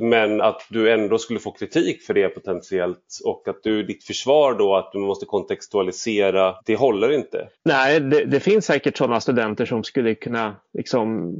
Men 0.00 0.40
att 0.40 0.66
du 0.68 0.92
ändå 0.92 1.18
skulle 1.18 1.38
få 1.38 1.52
kritik 1.52 2.02
för 2.02 2.14
det 2.14 2.28
potentiellt 2.28 3.20
och 3.24 3.48
att 3.48 3.62
du, 3.62 3.82
ditt 3.82 4.04
försvar 4.04 4.54
då 4.54 4.76
att 4.76 4.92
du 4.92 4.98
måste 4.98 5.26
kontextualisera, 5.26 6.54
det 6.64 6.76
håller 6.76 7.12
inte. 7.12 7.48
Nej, 7.64 8.00
det, 8.00 8.24
det 8.24 8.40
finns 8.40 8.66
säkert 8.66 8.96
sådana 8.96 9.20
studenter 9.20 9.66
som 9.66 9.84
skulle 9.84 10.14
kunna 10.14 10.56
liksom 10.72 11.34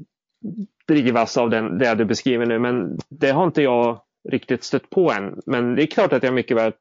drivas 0.89 1.37
av 1.37 1.51
den, 1.51 1.79
det 1.79 1.95
du 1.95 2.05
beskriver 2.05 2.47
nu 2.47 2.59
men 2.59 2.99
det 3.09 3.31
har 3.31 3.45
inte 3.45 3.63
jag 3.63 4.01
riktigt 4.29 4.65
stött 4.65 4.91
på 4.91 5.13
än. 5.13 5.41
Men 5.47 5.75
det 5.75 5.83
är 5.83 5.87
klart 5.87 6.13
att 6.13 6.23
jag 6.23 6.35
mycket 6.35 6.57
väl 6.57 6.73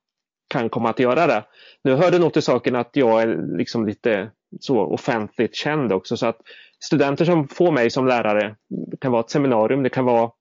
kan 0.48 0.70
komma 0.70 0.90
att 0.90 1.00
göra 1.00 1.28
det. 1.28 1.44
Nu 1.84 1.96
hör 1.96 2.12
det 2.12 2.20
nog 2.20 2.34
till 2.34 2.42
saken 2.42 2.76
att 2.76 2.90
jag 2.94 3.22
är 3.22 3.58
liksom 3.58 3.88
lite 3.88 4.32
så 4.60 4.80
offentligt 4.80 5.56
känd 5.56 5.94
också 5.94 6.18
så 6.18 6.26
att 6.26 6.38
studenter 6.84 7.26
som 7.26 7.48
får 7.48 7.72
mig 7.72 7.90
som 7.90 8.08
lärare, 8.08 8.56
det 8.92 8.98
kan 8.98 9.12
vara 9.12 9.22
ett 9.22 9.30
seminarium, 9.30 9.84
det 9.84 9.90
kan 9.90 10.06
vara 10.06 10.32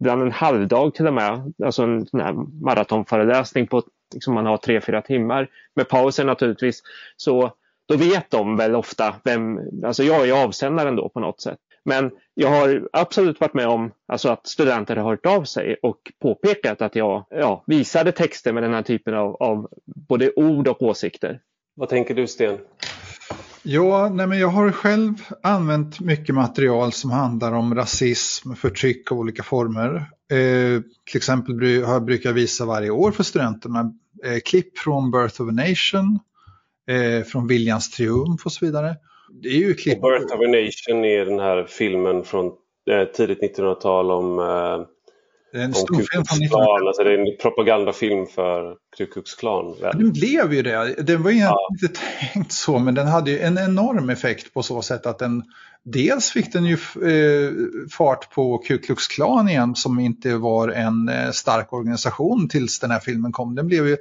ibland 0.00 0.22
en 0.22 0.32
halvdag 0.32 0.94
till 0.94 1.06
och 1.06 1.14
med. 1.14 1.52
Alltså 1.64 1.82
en 1.82 2.06
sån 2.06 2.20
här 2.20 2.32
maratonföreläsning 2.64 3.66
på 3.66 3.82
liksom 4.14 4.34
man 4.34 4.46
har 4.46 4.56
tre, 4.56 4.80
fyra 4.80 5.02
timmar 5.02 5.48
med 5.76 5.88
pauser 5.88 6.24
naturligtvis. 6.24 6.82
Så 7.16 7.52
då 7.88 7.96
vet 7.96 8.30
de 8.30 8.56
väl 8.56 8.76
ofta 8.76 9.14
vem, 9.24 9.60
alltså 9.84 10.02
jag 10.02 10.28
är 10.28 10.44
avsändaren 10.44 10.96
då 10.96 11.08
på 11.08 11.20
något 11.20 11.40
sätt. 11.40 11.58
Men 11.84 12.10
jag 12.34 12.48
har 12.48 12.88
absolut 12.92 13.40
varit 13.40 13.54
med 13.54 13.66
om 13.66 13.90
alltså 14.08 14.28
att 14.28 14.46
studenter 14.46 14.96
har 14.96 15.10
hört 15.10 15.26
av 15.26 15.44
sig 15.44 15.76
och 15.82 16.12
påpekat 16.22 16.82
att 16.82 16.96
jag 16.96 17.24
ja, 17.30 17.64
visade 17.66 18.12
texter 18.12 18.52
med 18.52 18.62
den 18.62 18.74
här 18.74 18.82
typen 18.82 19.14
av, 19.14 19.36
av 19.36 19.68
både 20.08 20.32
ord 20.36 20.68
och 20.68 20.82
åsikter. 20.82 21.40
Vad 21.74 21.88
tänker 21.88 22.14
du 22.14 22.26
Sten? 22.26 22.58
Ja, 23.62 24.08
nej 24.08 24.26
men 24.26 24.38
jag 24.38 24.48
har 24.48 24.72
själv 24.72 25.14
använt 25.42 26.00
mycket 26.00 26.34
material 26.34 26.92
som 26.92 27.10
handlar 27.10 27.52
om 27.52 27.74
rasism, 27.74 28.54
förtryck 28.54 29.12
av 29.12 29.18
olika 29.18 29.42
former. 29.42 29.94
Eh, 30.32 30.82
till 31.10 31.16
exempel 31.16 31.54
brukar 32.00 32.28
jag 32.28 32.34
visa 32.34 32.66
varje 32.66 32.90
år 32.90 33.10
för 33.10 33.22
studenterna 33.22 33.92
eh, 34.24 34.38
klipp 34.44 34.78
från 34.78 35.10
Birth 35.10 35.42
of 35.42 35.48
a 35.48 35.52
Nation, 35.52 36.18
eh, 36.88 37.24
från 37.24 37.46
Viljans 37.46 37.90
triumf 37.90 38.46
och 38.46 38.52
så 38.52 38.66
vidare. 38.66 38.96
Det 39.42 39.48
är 39.48 39.58
ju 39.58 39.74
klipp... 39.74 40.02
Birth 40.02 40.34
of 40.34 40.40
a 40.40 40.48
Nation 40.48 41.04
är 41.04 41.24
den 41.24 41.38
här 41.38 41.66
filmen 41.68 42.24
från 42.24 42.46
eh, 42.90 43.04
tidigt 43.04 43.58
1900-tal 43.58 44.10
om 44.10 44.38
eh, 44.38 44.86
en 45.52 45.74
storfilm 45.74 46.24
från 46.24 46.42
1900 46.42 46.88
alltså 46.88 47.04
Det 47.04 47.10
är 47.14 47.18
en 47.18 47.36
propagandafilm 47.42 48.26
för 48.26 48.76
Ku 48.96 49.06
Klux 49.06 49.34
Klan. 49.34 49.76
Den 49.80 50.12
blev 50.12 50.52
ju 50.52 50.62
det. 50.62 50.94
Den 50.98 51.22
var 51.22 51.30
ju 51.30 51.38
ja. 51.38 51.68
inte 51.70 52.00
tänkt 52.32 52.52
så 52.52 52.78
men 52.78 52.94
den 52.94 53.06
hade 53.06 53.30
ju 53.30 53.38
en 53.38 53.58
enorm 53.58 54.10
effekt 54.10 54.54
på 54.54 54.62
så 54.62 54.82
sätt 54.82 55.06
att 55.06 55.18
den 55.18 55.42
Dels 55.82 56.30
fick 56.30 56.52
den 56.52 56.64
ju 56.64 56.74
eh, 56.74 57.52
fart 57.90 58.30
på 58.30 58.58
Ku 58.58 58.78
Klux 58.78 59.06
Klan 59.06 59.48
igen 59.48 59.74
som 59.74 60.00
inte 60.00 60.36
var 60.36 60.68
en 60.68 61.08
eh, 61.08 61.30
stark 61.30 61.72
organisation 61.72 62.48
tills 62.48 62.78
den 62.80 62.90
här 62.90 63.00
filmen 63.00 63.32
kom. 63.32 63.54
Den 63.54 63.66
blev 63.66 63.88
ju 63.88 63.96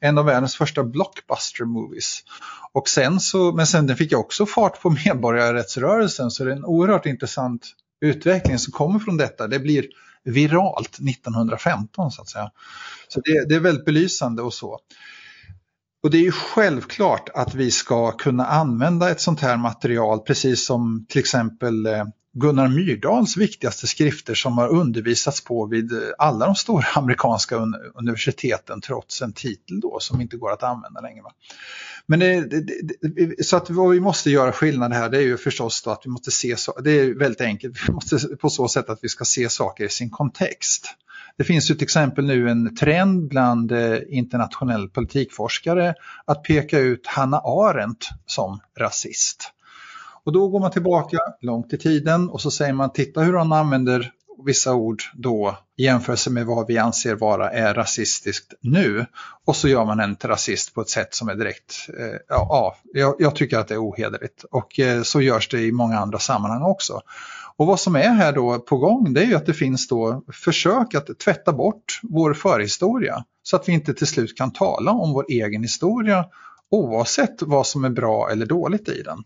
en 0.00 0.18
av 0.18 0.24
världens 0.24 0.56
första 0.56 0.84
blockbuster 0.84 1.64
movies. 1.64 2.24
Och 2.72 2.88
sen 2.88 3.20
så, 3.20 3.52
men 3.52 3.66
sen 3.66 3.86
den 3.86 3.96
fick 3.96 4.12
jag 4.12 4.20
också 4.20 4.46
fart 4.46 4.82
på 4.82 4.90
medborgarrättsrörelsen 5.06 6.30
så 6.30 6.44
det 6.44 6.52
är 6.52 6.56
en 6.56 6.64
oerhört 6.64 7.06
intressant 7.06 7.66
utveckling 8.00 8.58
som 8.58 8.72
kommer 8.72 8.98
från 8.98 9.16
detta. 9.16 9.48
Det 9.48 9.58
blir 9.58 9.86
viralt 10.24 10.98
1915 11.08 12.10
så 12.10 12.22
att 12.22 12.28
säga. 12.28 12.50
Så 13.08 13.20
det, 13.20 13.48
det 13.48 13.54
är 13.54 13.60
väldigt 13.60 13.84
belysande 13.84 14.42
och 14.42 14.54
så. 14.54 14.78
Och 16.02 16.10
det 16.10 16.18
är 16.18 16.22
ju 16.22 16.32
självklart 16.32 17.28
att 17.34 17.54
vi 17.54 17.70
ska 17.70 18.12
kunna 18.12 18.46
använda 18.46 19.10
ett 19.10 19.20
sånt 19.20 19.40
här 19.40 19.56
material 19.56 20.20
precis 20.20 20.66
som 20.66 21.06
till 21.08 21.20
exempel 21.20 21.86
eh, 21.86 22.04
Gunnar 22.32 22.68
Myrdals 22.68 23.36
viktigaste 23.36 23.86
skrifter 23.86 24.34
som 24.34 24.58
har 24.58 24.68
undervisats 24.68 25.44
på 25.44 25.66
vid 25.66 25.92
eh, 25.92 25.98
alla 26.18 26.46
de 26.46 26.54
stora 26.54 26.84
amerikanska 26.94 27.56
universiteten 27.94 28.80
trots 28.80 29.22
en 29.22 29.32
titel 29.32 29.80
då 29.80 29.98
som 30.00 30.20
inte 30.20 30.36
går 30.36 30.52
att 30.52 30.62
använda 30.62 31.00
längre. 31.00 31.22
Men 32.06 32.18
det, 32.18 32.40
det, 32.40 32.64
det, 33.00 33.44
så 33.46 33.56
att 33.56 33.70
vad 33.70 33.90
vi 33.90 34.00
måste 34.00 34.30
göra 34.30 34.52
skillnad 34.52 34.92
här 34.92 35.08
det 35.08 35.18
är 35.18 35.22
ju 35.22 35.36
förstås 35.36 35.82
då 35.82 35.90
att 35.90 36.02
vi 36.04 36.10
måste 36.10 36.30
se, 36.30 36.56
det 36.84 36.90
är 36.90 37.18
väldigt 37.18 37.40
enkelt, 37.40 37.76
vi 37.88 37.92
måste 37.92 38.36
på 38.36 38.50
så 38.50 38.68
sätt 38.68 38.90
att 38.90 38.98
vi 39.02 39.08
ska 39.08 39.24
se 39.24 39.48
saker 39.48 39.84
i 39.84 39.88
sin 39.88 40.10
kontext. 40.10 40.86
Det 41.40 41.44
finns 41.44 41.70
ju 41.70 41.74
till 41.74 41.84
exempel 41.84 42.24
nu 42.24 42.50
en 42.50 42.76
trend 42.76 43.28
bland 43.28 43.72
eh, 43.72 43.98
internationell 44.08 44.88
politikforskare 44.88 45.94
att 46.24 46.42
peka 46.42 46.78
ut 46.78 47.06
Hanna 47.06 47.38
Arendt 47.38 48.08
som 48.26 48.60
rasist. 48.78 49.52
Och 50.24 50.32
då 50.32 50.48
går 50.48 50.60
man 50.60 50.70
tillbaka 50.70 51.18
långt 51.40 51.72
i 51.72 51.78
tiden 51.78 52.30
och 52.30 52.40
så 52.40 52.50
säger 52.50 52.72
man 52.72 52.92
titta 52.92 53.20
hur 53.20 53.32
hon 53.32 53.52
använder 53.52 54.12
vissa 54.44 54.74
ord 54.74 55.02
då 55.14 55.58
i 55.76 55.84
jämförelse 55.84 56.30
med 56.30 56.46
vad 56.46 56.66
vi 56.66 56.78
anser 56.78 57.14
vara 57.14 57.50
är 57.50 57.74
rasistiskt 57.74 58.54
nu. 58.60 59.06
Och 59.44 59.56
så 59.56 59.68
gör 59.68 59.84
man 59.84 60.00
en 60.00 60.16
till 60.16 60.28
rasist 60.28 60.74
på 60.74 60.80
ett 60.80 60.88
sätt 60.88 61.14
som 61.14 61.28
är 61.28 61.34
direkt, 61.34 61.74
eh, 61.98 62.18
ja, 62.28 62.76
jag, 62.92 63.14
jag, 63.18 63.36
tycker 63.36 63.58
att 63.58 63.68
det 63.68 63.74
är 63.74 63.88
ohederligt. 63.90 64.44
Och 64.50 64.80
eh, 64.80 65.02
så 65.02 65.20
görs 65.20 65.48
det 65.48 65.60
i 65.60 65.72
många 65.72 65.98
andra 65.98 66.18
sammanhang 66.18 66.62
också. 66.62 67.00
Och 67.60 67.66
vad 67.66 67.80
som 67.80 67.96
är 67.96 68.08
här 68.08 68.32
då 68.32 68.58
på 68.58 68.76
gång 68.76 69.12
det 69.14 69.22
är 69.22 69.26
ju 69.26 69.34
att 69.34 69.46
det 69.46 69.54
finns 69.54 69.88
då 69.88 70.22
försök 70.32 70.94
att 70.94 71.18
tvätta 71.18 71.52
bort 71.52 72.00
vår 72.02 72.34
förhistoria 72.34 73.24
så 73.42 73.56
att 73.56 73.68
vi 73.68 73.72
inte 73.72 73.94
till 73.94 74.06
slut 74.06 74.36
kan 74.36 74.52
tala 74.52 74.90
om 74.90 75.12
vår 75.12 75.24
egen 75.28 75.62
historia 75.62 76.24
oavsett 76.70 77.42
vad 77.42 77.66
som 77.66 77.84
är 77.84 77.90
bra 77.90 78.30
eller 78.30 78.46
dåligt 78.46 78.88
i 78.88 79.02
den. 79.02 79.18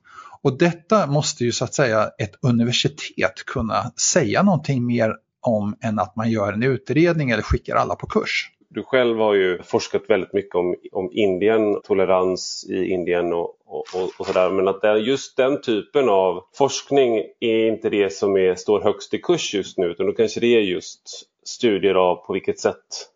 Och 0.42 0.58
detta 0.58 1.06
måste 1.06 1.44
ju 1.44 1.52
så 1.52 1.64
att 1.64 1.74
säga 1.74 2.10
ett 2.18 2.34
universitet 2.40 3.44
kunna 3.46 3.92
säga 4.12 4.42
någonting 4.42 4.86
mer 4.86 5.14
om 5.40 5.76
än 5.80 5.98
att 5.98 6.16
man 6.16 6.30
gör 6.30 6.52
en 6.52 6.62
utredning 6.62 7.30
eller 7.30 7.42
skickar 7.42 7.76
alla 7.76 7.94
på 7.94 8.06
kurs. 8.06 8.50
Du 8.74 8.82
själv 8.82 9.18
har 9.18 9.34
ju 9.34 9.62
forskat 9.62 10.02
väldigt 10.08 10.32
mycket 10.32 10.54
om, 10.54 10.74
om 10.92 11.10
Indien, 11.12 11.80
tolerans 11.84 12.66
i 12.70 12.84
Indien 12.84 13.32
och, 13.32 13.56
och, 13.66 14.10
och 14.18 14.26
sådär. 14.26 14.50
Men 14.50 14.68
att 14.68 14.80
det, 14.80 14.98
just 14.98 15.36
den 15.36 15.60
typen 15.60 16.08
av 16.08 16.44
forskning 16.54 17.22
är 17.40 17.68
inte 17.68 17.90
det 17.90 18.12
som 18.12 18.36
är, 18.36 18.54
står 18.54 18.80
högst 18.80 19.14
i 19.14 19.18
kurs 19.18 19.54
just 19.54 19.78
nu 19.78 19.86
utan 19.86 20.06
då 20.06 20.12
kanske 20.12 20.40
det 20.40 20.56
är 20.56 20.60
just 20.60 21.00
studier 21.44 21.94
av 21.94 22.16
på 22.16 22.32
vilket 22.32 22.58
sätt 22.58 23.13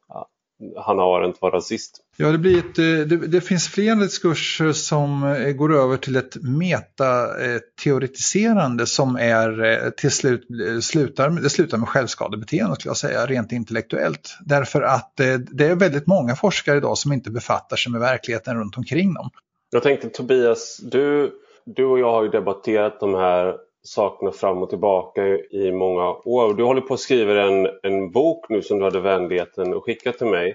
Hanna 0.77 1.03
Arendt 1.03 1.43
var 1.43 1.51
rasist. 1.51 2.01
Ja, 2.17 2.33
det, 2.33 2.39
blir 2.39 2.59
ett, 2.59 2.79
eh, 2.79 2.85
det, 2.85 3.27
det 3.27 3.41
finns 3.41 3.69
fler 3.69 3.95
diskurser 3.95 4.73
som 4.73 5.25
eh, 5.25 5.53
går 5.53 5.75
över 5.75 5.97
till 5.97 6.17
ett 6.17 6.37
metateoretiserande 6.43 8.87
som 8.87 9.17
är 9.17 9.65
eh, 9.65 9.91
till 9.91 10.11
slut 10.11 10.47
slutar, 10.83 11.31
det 11.31 11.51
slutar 11.51 11.79
med 11.79 11.89
självskadebeteende 11.89 12.75
skulle 12.75 12.91
jag 12.91 12.97
säga, 12.97 13.27
rent 13.27 13.53
intellektuellt. 13.53 14.37
Därför 14.41 14.83
att 14.83 15.17
det 15.17 15.67
är 15.67 15.75
väldigt 15.75 16.07
många 16.07 16.37
forskare 16.37 16.77
idag 16.77 16.99
som 16.99 17.13
inte 17.13 17.31
befattar 17.31 17.77
sig 17.77 17.93
med 17.93 18.01
verkligheten 18.01 18.57
runt 18.57 18.77
omkring 18.77 19.15
dem. 19.15 19.31
Jag 19.71 19.83
tänkte 19.83 20.09
Tobias, 20.09 20.81
du, 20.83 21.33
du 21.65 21.85
och 21.85 21.99
jag 21.99 22.13
har 22.13 22.23
ju 22.23 22.29
debatterat 22.29 23.01
de 23.01 23.15
här 23.15 23.68
sakerna 23.89 24.33
fram 24.33 24.63
och 24.63 24.71
tillbaka 24.71 25.27
i 25.51 25.73
många 25.73 26.11
år. 26.25 26.55
Du 26.55 26.63
håller 26.63 26.81
på 26.81 26.95
att 26.95 27.01
skriva 27.01 27.43
en, 27.43 27.69
en 27.83 28.11
bok 28.11 28.49
nu 28.49 28.63
som 28.63 28.79
du 28.79 28.85
hade 28.85 29.01
vänligheten 29.01 29.75
att 29.75 29.83
skicka 29.83 30.13
till 30.13 30.27
mig 30.27 30.55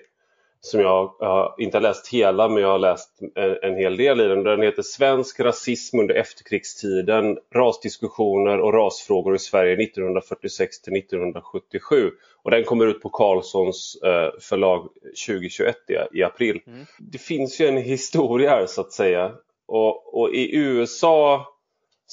som 0.66 0.80
jag, 0.80 1.16
jag 1.20 1.56
inte 1.58 1.78
har 1.78 1.82
läst 1.82 2.14
hela 2.14 2.50
men 2.50 2.64
jag 2.64 2.70
har 2.70 2.80
läst 2.80 3.20
en, 3.36 3.58
en, 3.62 3.76
hel 3.76 3.98
del 3.98 4.22
i 4.22 4.28
den. 4.28 4.44
Den 4.44 4.62
heter 4.62 4.82
Svensk 4.82 5.40
rasism 5.40 6.00
under 6.00 6.16
efterkrigstiden, 6.16 7.38
rasdiskussioner 7.56 8.60
och 8.60 8.74
rasfrågor 8.74 9.36
i 9.36 9.40
Sverige 9.40 9.84
1946 9.84 10.82
till 10.82 10.98
1977. 10.98 12.12
Och 12.44 12.52
den 12.52 12.64
kommer 12.64 12.88
ut 12.88 13.02
på 13.02 13.10
Carlssons 13.10 13.98
eh, 14.04 14.40
förlag 14.40 14.90
2021 15.28 15.76
i 16.14 16.24
april. 16.24 16.62
Mm. 16.68 16.86
Det 17.00 17.18
finns 17.18 17.62
ju 17.62 17.68
en 17.68 17.78
historia 17.78 18.50
här 18.50 18.66
så 18.66 18.82
att 18.82 18.92
säga. 18.92 19.32
Och, 19.68 20.22
och 20.22 20.30
i 20.30 20.56
USA 20.56 21.53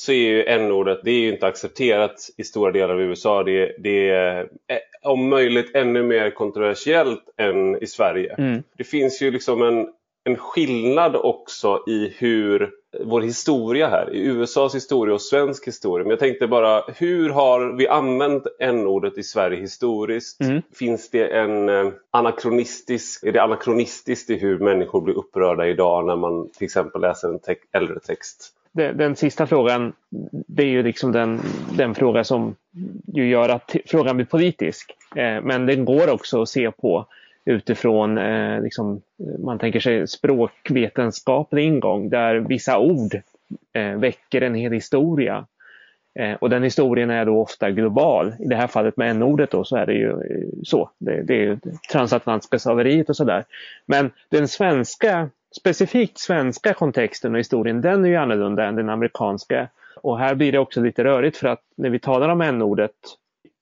så 0.00 0.12
är 0.12 0.16
ju 0.16 0.44
n-ordet, 0.44 1.00
det 1.04 1.10
är 1.10 1.20
ju 1.20 1.32
inte 1.32 1.46
accepterat 1.46 2.30
i 2.36 2.44
stora 2.44 2.72
delar 2.72 2.94
av 2.94 3.00
USA. 3.00 3.42
Det, 3.42 3.74
det 3.78 4.10
är 4.10 4.48
om 5.02 5.28
möjligt 5.28 5.74
ännu 5.74 6.02
mer 6.02 6.30
kontroversiellt 6.30 7.22
än 7.36 7.82
i 7.82 7.86
Sverige. 7.86 8.34
Mm. 8.38 8.62
Det 8.76 8.84
finns 8.84 9.22
ju 9.22 9.30
liksom 9.30 9.62
en, 9.62 9.88
en 10.24 10.36
skillnad 10.36 11.16
också 11.16 11.84
i 11.86 12.14
hur 12.18 12.70
vår 13.00 13.20
historia 13.20 13.88
här, 13.88 14.14
i 14.14 14.26
USAs 14.26 14.74
historia 14.74 15.14
och 15.14 15.22
svensk 15.22 15.66
historia. 15.66 16.04
Men 16.04 16.10
jag 16.10 16.18
tänkte 16.18 16.46
bara, 16.46 16.84
hur 16.96 17.30
har 17.30 17.76
vi 17.76 17.88
använt 17.88 18.42
n-ordet 18.60 19.18
i 19.18 19.22
Sverige 19.22 19.60
historiskt? 19.60 20.40
Mm. 20.40 20.62
Finns 20.74 21.10
det 21.10 21.26
en 21.26 21.68
eh, 21.68 21.92
anakronistisk, 22.10 23.24
är 23.24 23.32
det 23.32 23.42
anakronistiskt 23.42 24.30
i 24.30 24.38
hur 24.38 24.58
människor 24.58 25.00
blir 25.00 25.14
upprörda 25.14 25.66
idag 25.66 26.06
när 26.06 26.16
man 26.16 26.48
till 26.48 26.64
exempel 26.64 27.00
läser 27.00 27.28
en 27.28 27.38
te 27.38 27.54
äldre 27.72 28.00
text? 28.00 28.56
Den, 28.72 28.96
den 28.96 29.16
sista 29.16 29.46
frågan, 29.46 29.92
det 30.46 30.62
är 30.62 30.68
ju 30.68 30.83
liksom 30.83 31.12
den, 31.12 31.40
den 31.76 31.94
fråga 31.94 32.24
som 32.24 32.54
ju 33.06 33.28
gör 33.28 33.48
att 33.48 33.76
frågan 33.87 34.16
blir 34.16 34.26
politisk. 34.26 34.96
Eh, 35.16 35.42
men 35.42 35.66
den 35.66 35.85
går 35.85 36.12
också 36.12 36.42
att 36.42 36.48
se 36.48 36.70
på 36.70 37.06
utifrån, 37.44 38.18
eh, 38.18 38.62
liksom, 38.62 39.02
man 39.38 39.59
tänker 39.59 39.80
sig 39.80 40.06
språkvetenskaplig 40.09 41.64
ingång 41.64 42.09
där 42.11 42.37
vissa 42.37 42.78
ord 42.78 43.14
eh, 43.72 43.98
väcker 43.98 44.40
en 44.40 44.54
hel 44.54 44.72
historia. 44.72 45.46
Eh, 46.18 46.35
och 46.35 46.50
den 46.50 46.62
historien 46.62 47.11
är 47.11 47.24
då 47.24 47.40
ofta 47.40 47.70
global. 47.70 48.35
I 48.38 48.46
det 48.46 48.56
här 48.56 48.66
fallet 48.66 48.96
med 48.96 49.11
n-ordet 49.11 49.50
då 49.50 49.64
så 49.64 49.76
är 49.76 49.87
det 49.87 49.92
ju 49.92 50.11
eh, 50.11 50.48
så. 50.62 50.90
Det, 50.98 51.22
det 51.22 51.35
är 51.35 51.40
ju 51.40 51.59
transatlantiska 51.92 52.59
slaveriet 52.59 53.09
och 53.09 53.16
sådär. 53.16 53.44
Men 53.87 54.11
den 54.28 54.48
svenska 54.48 55.30
specifikt 55.58 56.18
svenska 56.18 56.74
kontexten 56.74 57.32
och 57.32 57.38
historien, 57.38 57.80
den 57.80 58.04
är 58.04 58.08
ju 58.08 58.16
annorlunda 58.16 58.64
än 58.64 58.76
den 58.76 58.90
amerikanska. 58.90 59.68
Och 60.02 60.18
här 60.18 60.34
blir 60.34 60.52
det 60.52 60.58
också 60.58 60.80
lite 60.80 61.04
rörigt 61.04 61.36
för 61.36 61.48
att 61.48 61.62
när 61.76 61.90
vi 61.90 61.98
talar 61.98 62.28
om 62.28 62.40
n-ordet, 62.40 62.94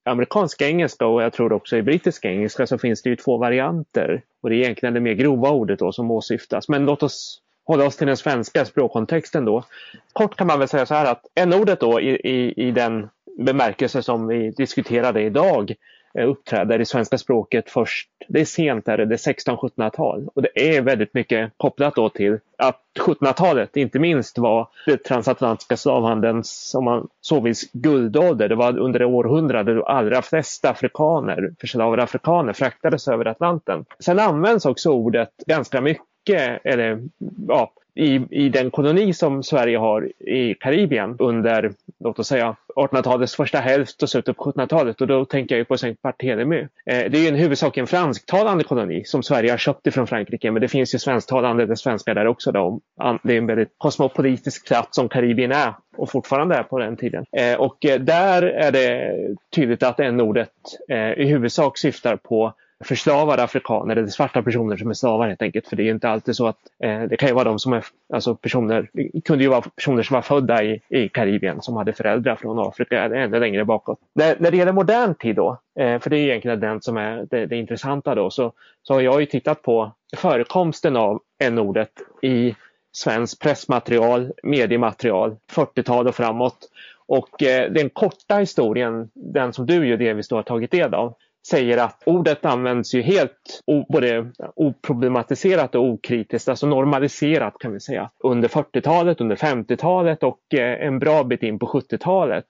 amerikansk 0.05 0.63
engelska 0.63 1.07
och 1.07 1.23
jag 1.23 1.33
tror 1.33 1.53
också 1.53 1.77
i 1.77 1.83
brittisk 1.83 2.25
engelska 2.25 2.67
så 2.67 2.79
finns 2.79 3.03
det 3.03 3.11
ju 3.11 3.17
två 3.17 3.37
varianter. 3.37 4.23
Och 4.43 4.51
det 4.51 4.57
är 4.57 4.59
egentligen 4.59 4.95
det 4.95 5.01
mer 5.01 5.15
grova 5.15 5.51
ordet 5.51 5.79
då 5.79 5.93
som 5.93 6.11
åsyftas. 6.11 6.69
Men 6.69 6.85
låt 6.85 7.03
oss 7.03 7.41
hålla 7.65 7.87
oss 7.87 7.97
till 7.97 8.07
den 8.07 8.17
svenska 8.17 8.65
språkkontexten 8.65 9.45
då. 9.45 9.65
Kort 10.13 10.37
kan 10.37 10.47
man 10.47 10.59
väl 10.59 10.69
säga 10.69 10.87
så 10.87 10.95
här 10.95 11.13
att 11.13 11.23
n-ordet 11.35 11.81
då 11.81 12.01
i, 12.01 12.11
i, 12.11 12.69
i 12.69 12.71
den 12.71 13.09
bemärkelse 13.39 14.03
som 14.03 14.27
vi 14.27 14.51
diskuterade 14.51 15.23
idag 15.23 15.75
Eh, 16.15 16.29
uppträder 16.29 16.81
i 16.81 16.85
svenska 16.85 17.19
språket 17.19 17.71
först, 17.71 18.09
det 18.29 18.41
är 18.41 18.45
sent, 18.45 18.87
där, 18.87 18.99
det 18.99 19.15
är 19.15 19.33
16-1700-tal. 19.33 20.29
Och 20.35 20.43
det 20.43 20.77
är 20.77 20.83
väldigt 20.83 21.15
mycket 21.15 21.53
kopplat 21.57 21.95
då 21.95 22.09
till 22.09 22.39
att 22.59 22.81
1700-talet 22.99 23.77
inte 23.77 23.99
minst 23.99 24.39
var 24.39 24.69
det 24.87 24.97
transatlantiska 24.97 25.77
slavhandelns, 25.77 26.75
om 26.75 26.85
man 26.85 27.09
så 27.21 27.41
vill, 27.41 27.55
guldålder. 27.73 28.49
Det 28.49 28.55
var 28.55 28.79
under 28.79 28.99
det 28.99 29.07
århundrade 29.07 29.75
då 29.75 29.85
allra 29.85 30.23
flesta 30.23 30.71
afrikaner, 30.71 31.51
förslavade 31.61 32.03
afrikaner 32.03 32.53
fraktades 32.53 33.09
över 33.09 33.25
Atlanten. 33.25 33.85
Sen 33.99 34.19
används 34.19 34.67
också 34.67 34.91
ordet 34.91 35.31
ganska 35.47 35.81
mycket, 35.81 36.61
eller 36.65 37.03
ja, 37.49 37.73
i, 37.99 38.21
i 38.31 38.49
den 38.49 38.71
koloni 38.71 39.13
som 39.15 39.43
Sverige 39.43 39.79
har 39.79 40.13
i 40.29 40.55
Karibien 40.55 41.17
under, 41.19 41.73
låt 42.01 42.19
oss 42.19 42.29
säga, 42.29 42.57
1800-talets 42.77 43.37
första 43.37 43.59
hälft 43.59 44.03
och 44.03 44.11
slutet 44.11 44.37
på 44.37 44.53
1700-talet. 44.53 45.01
Och 45.01 45.07
då 45.07 45.25
tänker 45.25 45.57
jag 45.57 45.69
på 45.69 45.79
Saint 45.79 46.03
Barthélemy. 46.03 46.59
Eh, 46.61 46.67
det 46.87 47.19
är 47.19 47.23
ju 47.23 47.29
en 47.29 47.35
huvudsakligen 47.35 47.87
fransktalande 47.87 48.65
koloni 48.65 49.05
som 49.05 49.23
Sverige 49.23 49.51
har 49.51 49.59
köpt 49.59 49.87
ifrån 49.87 50.07
Frankrike. 50.07 50.51
Men 50.51 50.63
det 50.63 50.69
finns 50.69 50.95
ju 50.95 50.99
svensktalande, 50.99 51.67
det 51.67 51.77
svenska 51.77 52.15
där 52.15 52.27
också. 52.27 52.53
Då. 52.53 52.81
Det 53.23 53.33
är 53.33 53.39
en 53.39 53.47
väldigt 53.47 53.75
kosmopolitisk 53.79 54.67
plats 54.67 54.97
som 54.97 55.09
Karibien 55.09 55.53
är 55.53 55.75
och 55.97 56.11
fortfarande 56.11 56.55
är 56.55 56.63
på 56.63 56.79
den 56.79 56.97
tiden. 56.97 57.25
Eh, 57.33 57.55
och 57.55 57.85
eh, 57.85 58.01
där 58.01 58.43
är 58.43 58.73
det 58.73 59.15
tydligt 59.55 59.83
att 59.83 60.01
n-ordet 60.01 60.51
eh, 60.89 61.13
i 61.13 61.25
huvudsak 61.25 61.79
syftar 61.79 62.17
på 62.17 62.55
förslavade 62.85 63.43
afrikaner 63.43 63.97
eller 63.97 64.09
svarta 64.09 64.43
personer 64.43 64.77
som 64.77 64.91
är 64.91 64.95
slavar 64.95 65.29
helt 65.29 65.43
enkelt. 65.43 65.69
För 65.69 65.77
det 65.77 65.83
är 65.83 65.91
inte 65.91 66.09
alltid 66.09 66.37
så 66.37 66.47
att 66.47 66.59
eh, 66.83 67.03
det 67.03 67.17
kan 67.17 67.29
ju 67.29 67.35
vara 67.35 67.45
de 67.45 67.59
som 67.59 67.73
är 67.73 67.85
alltså 68.13 68.35
personer, 68.35 68.91
det 68.93 69.21
kunde 69.21 69.45
ju 69.45 69.51
vara 69.51 69.61
personer 69.61 70.03
som 70.03 70.15
var 70.15 70.23
födda 70.23 70.65
i, 70.65 70.81
i 70.89 71.09
Karibien 71.09 71.63
som 71.63 71.77
hade 71.77 71.93
föräldrar 71.93 72.37
från 72.37 72.59
Afrika 72.59 73.05
eller 73.05 73.17
ännu 73.17 73.41
längre 73.41 73.65
bakåt. 73.65 73.99
När, 74.15 74.37
när 74.39 74.51
det 74.51 74.57
gäller 74.57 74.73
modern 74.73 75.15
tid 75.15 75.37
då, 75.37 75.61
eh, 75.79 75.99
för 75.99 76.11
det 76.11 76.17
är 76.17 76.23
egentligen 76.23 76.61
den 76.61 76.83
som 76.83 76.97
är 76.97 77.27
det, 77.31 77.47
det 77.47 77.57
intressanta 77.57 78.15
då, 78.15 78.31
så, 78.31 78.53
så 78.83 78.95
har 78.95 79.01
jag 79.01 79.21
ju 79.21 79.27
tittat 79.27 79.63
på 79.63 79.93
förekomsten 80.17 80.97
av 80.97 81.21
n-ordet 81.39 81.93
i 82.23 82.55
svensk 82.93 83.43
pressmaterial, 83.43 84.33
mediematerial, 84.43 85.37
40-tal 85.53 86.09
och 86.09 86.15
framåt. 86.15 86.59
Och 87.07 87.43
eh, 87.43 87.71
den 87.71 87.91
korta 87.91 88.37
historien, 88.37 89.11
den 89.15 89.53
som 89.53 89.67
du 89.67 89.87
ju 89.87 89.97
delvis 89.97 90.31
har 90.31 90.43
tagit 90.43 90.71
del 90.71 90.95
av, 90.95 91.15
säger 91.51 91.79
att 91.79 92.03
ordet 92.07 92.45
används 92.45 92.95
ju 92.95 93.03
helt 93.03 93.63
både 93.89 94.31
oproblematiserat 94.57 95.75
och 95.75 95.85
okritiskt, 95.85 96.49
alltså 96.49 96.67
normaliserat 96.67 97.59
kan 97.59 97.73
vi 97.73 97.81
säga, 97.81 98.11
under 98.25 98.49
40-talet, 98.49 99.21
under 99.21 99.37
50-talet 99.37 100.23
och 100.23 100.55
eh, 100.55 100.87
en 100.87 100.99
bra 100.99 101.25
bit 101.25 101.43
in 101.43 101.59
på 101.59 101.67
70-talet. 101.67 102.47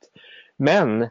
Men 0.56 1.06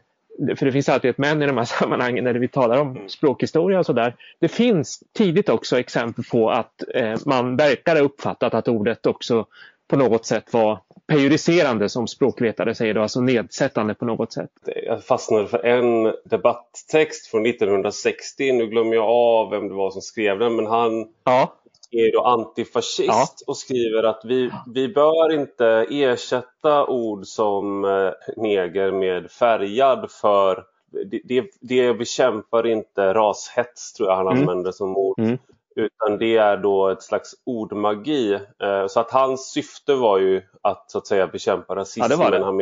för 0.56 0.66
det 0.66 0.72
finns 0.72 0.88
alltid 0.88 1.10
ett 1.10 1.18
men 1.18 1.42
i 1.42 1.46
de 1.46 1.56
här 1.56 1.64
sammanhangen 1.80 2.24
när 2.24 2.34
vi 2.34 2.48
talar 2.48 2.80
om 2.80 2.98
språkhistoria 3.08 3.78
och 3.78 3.86
sådär. 3.86 4.14
Det 4.40 4.48
finns 4.48 5.02
tidigt 5.12 5.48
också 5.48 5.78
exempel 5.78 6.24
på 6.24 6.50
att 6.50 6.82
eh, 6.94 7.16
man 7.26 7.56
verkar 7.56 7.96
ha 7.96 8.02
uppfattat 8.02 8.54
att 8.54 8.68
ordet 8.68 9.06
också 9.06 9.46
på 9.88 9.96
något 9.96 10.26
sätt 10.26 10.52
var 10.52 10.78
prejudicerande 11.06 11.88
som 11.88 12.06
språkvetare 12.06 12.74
säger, 12.74 12.94
då, 12.94 13.02
alltså 13.02 13.20
nedsättande 13.20 13.94
på 13.94 14.04
något 14.04 14.32
sätt. 14.32 14.50
Jag 14.86 15.04
fastnade 15.04 15.46
för 15.46 15.66
en 15.66 16.14
debatttext 16.24 17.26
från 17.26 17.46
1960. 17.46 18.52
Nu 18.52 18.66
glömmer 18.66 18.94
jag 18.94 19.04
av 19.04 19.50
vem 19.50 19.68
det 19.68 19.74
var 19.74 19.90
som 19.90 20.02
skrev 20.02 20.38
den, 20.38 20.56
men 20.56 20.66
han 20.66 21.08
ja. 21.24 21.54
är 21.90 22.12
då 22.12 22.24
antifascist 22.24 23.08
ja. 23.08 23.26
och 23.46 23.56
skriver 23.56 24.02
att 24.02 24.20
vi, 24.24 24.50
vi 24.74 24.88
bör 24.88 25.32
inte 25.32 25.86
ersätta 25.90 26.86
ord 26.86 27.26
som 27.26 27.84
eh, 27.84 28.10
neger 28.36 28.92
med 28.92 29.30
färgad 29.30 30.10
för 30.10 30.64
det, 30.90 31.20
det, 31.24 31.44
det 31.60 31.94
bekämpar 31.94 32.66
inte 32.66 33.14
rashets, 33.14 33.92
tror 33.92 34.08
jag 34.08 34.16
han 34.16 34.26
mm. 34.26 34.38
använder 34.38 34.72
som 34.72 34.96
ord. 34.96 35.18
Mm. 35.18 35.38
Utan 35.78 36.18
det 36.18 36.36
är 36.36 36.56
då 36.56 36.88
ett 36.88 37.02
slags 37.02 37.34
ordmagi. 37.46 38.32
Eh, 38.34 38.86
så 38.88 39.00
att 39.00 39.10
hans 39.10 39.50
syfte 39.50 39.94
var 39.94 40.18
ju 40.18 40.42
att 40.62 40.90
så 40.90 40.98
att 40.98 41.06
säga 41.06 41.26
bekämpa 41.26 41.76
rasismen. 41.76 42.20
Ja, 42.20 42.30
det. 42.30 42.44
Han 42.44 42.56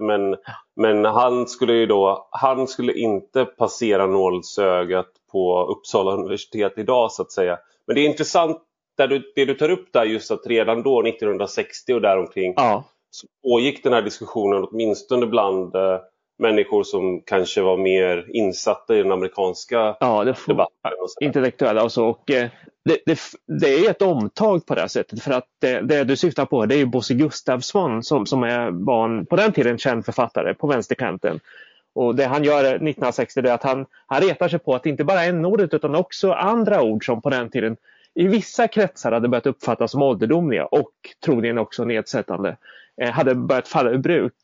men, 0.00 0.36
men 0.76 1.04
han 1.04 1.46
skulle 1.46 1.72
ju 1.72 1.86
då, 1.86 2.28
han 2.30 2.66
skulle 2.66 2.92
inte 2.92 3.44
passera 3.44 4.06
nålsögat 4.06 5.06
på 5.32 5.64
Uppsala 5.64 6.12
universitet 6.12 6.72
idag 6.76 7.12
så 7.12 7.22
att 7.22 7.32
säga. 7.32 7.58
Men 7.86 7.94
det 7.94 8.00
är 8.00 8.06
intressant 8.06 8.62
där 8.96 9.08
du, 9.08 9.32
det 9.34 9.44
du 9.44 9.54
tar 9.54 9.70
upp 9.70 9.92
där 9.92 10.04
just 10.04 10.30
att 10.30 10.46
redan 10.46 10.82
då 10.82 11.02
1960 11.02 11.94
och 11.94 12.00
däromkring 12.00 12.54
ja. 12.56 12.84
så 13.10 13.26
pågick 13.42 13.82
den 13.84 13.92
här 13.92 14.02
diskussionen 14.02 14.64
åtminstone 14.70 15.26
bland 15.26 15.76
eh, 15.76 15.98
människor 16.40 16.82
som 16.82 17.20
kanske 17.20 17.60
var 17.60 17.76
mer 17.76 18.26
insatta 18.28 18.96
i 18.96 19.02
den 19.02 19.12
amerikanska 19.12 19.96
ja, 20.00 20.24
det 20.24 20.34
får, 20.34 20.52
debatten. 20.52 20.92
Och 21.00 21.22
intellektuella 21.22 21.84
och 21.84 21.92
så. 21.92 22.06
Och, 22.06 22.30
eh, 22.30 22.50
det, 22.84 22.98
det, 23.06 23.18
det, 23.60 23.74
är 23.74 23.90
ett 23.90 24.02
omtag 24.02 24.66
på 24.66 24.74
det 24.74 24.80
här 24.80 24.88
sättet 24.88 25.22
för 25.22 25.32
att 25.32 25.46
det, 25.60 25.80
det 25.80 26.04
du 26.04 26.16
syftar 26.16 26.44
på 26.44 26.66
det 26.66 26.74
är 26.74 26.78
ju 26.78 26.86
Bosse 26.86 27.14
Gustafsson 27.14 28.02
som, 28.02 28.26
som 28.26 28.42
är, 28.42 28.70
var 28.70 29.04
en, 29.04 29.26
på 29.26 29.36
den 29.36 29.52
tiden 29.52 29.78
känd 29.78 30.04
författare 30.04 30.54
på 30.54 30.66
vänsterkanten. 30.66 31.40
Och 31.94 32.14
det 32.14 32.24
han 32.24 32.44
gör 32.44 32.64
1960 32.64 33.40
är 33.40 33.52
att 33.52 33.62
han, 33.62 33.86
han 34.06 34.20
retar 34.20 34.48
sig 34.48 34.58
på 34.58 34.74
att 34.74 34.86
inte 34.86 35.04
bara 35.04 35.24
en 35.24 35.44
ordet 35.44 35.74
utan 35.74 35.94
också 35.94 36.32
andra 36.32 36.82
ord 36.82 37.06
som 37.06 37.22
på 37.22 37.30
den 37.30 37.50
tiden 37.50 37.76
i 38.14 38.26
vissa 38.26 38.68
kretsar 38.68 39.12
hade 39.12 39.28
börjat 39.28 39.46
uppfattas 39.46 39.90
som 39.90 40.02
ålderdomliga 40.02 40.66
och 40.66 40.92
troligen 41.24 41.58
också 41.58 41.84
nedsättande 41.84 42.56
eh, 43.00 43.10
hade 43.10 43.34
börjat 43.34 43.68
falla 43.68 43.90
ur 43.90 43.98
bruk. 43.98 44.34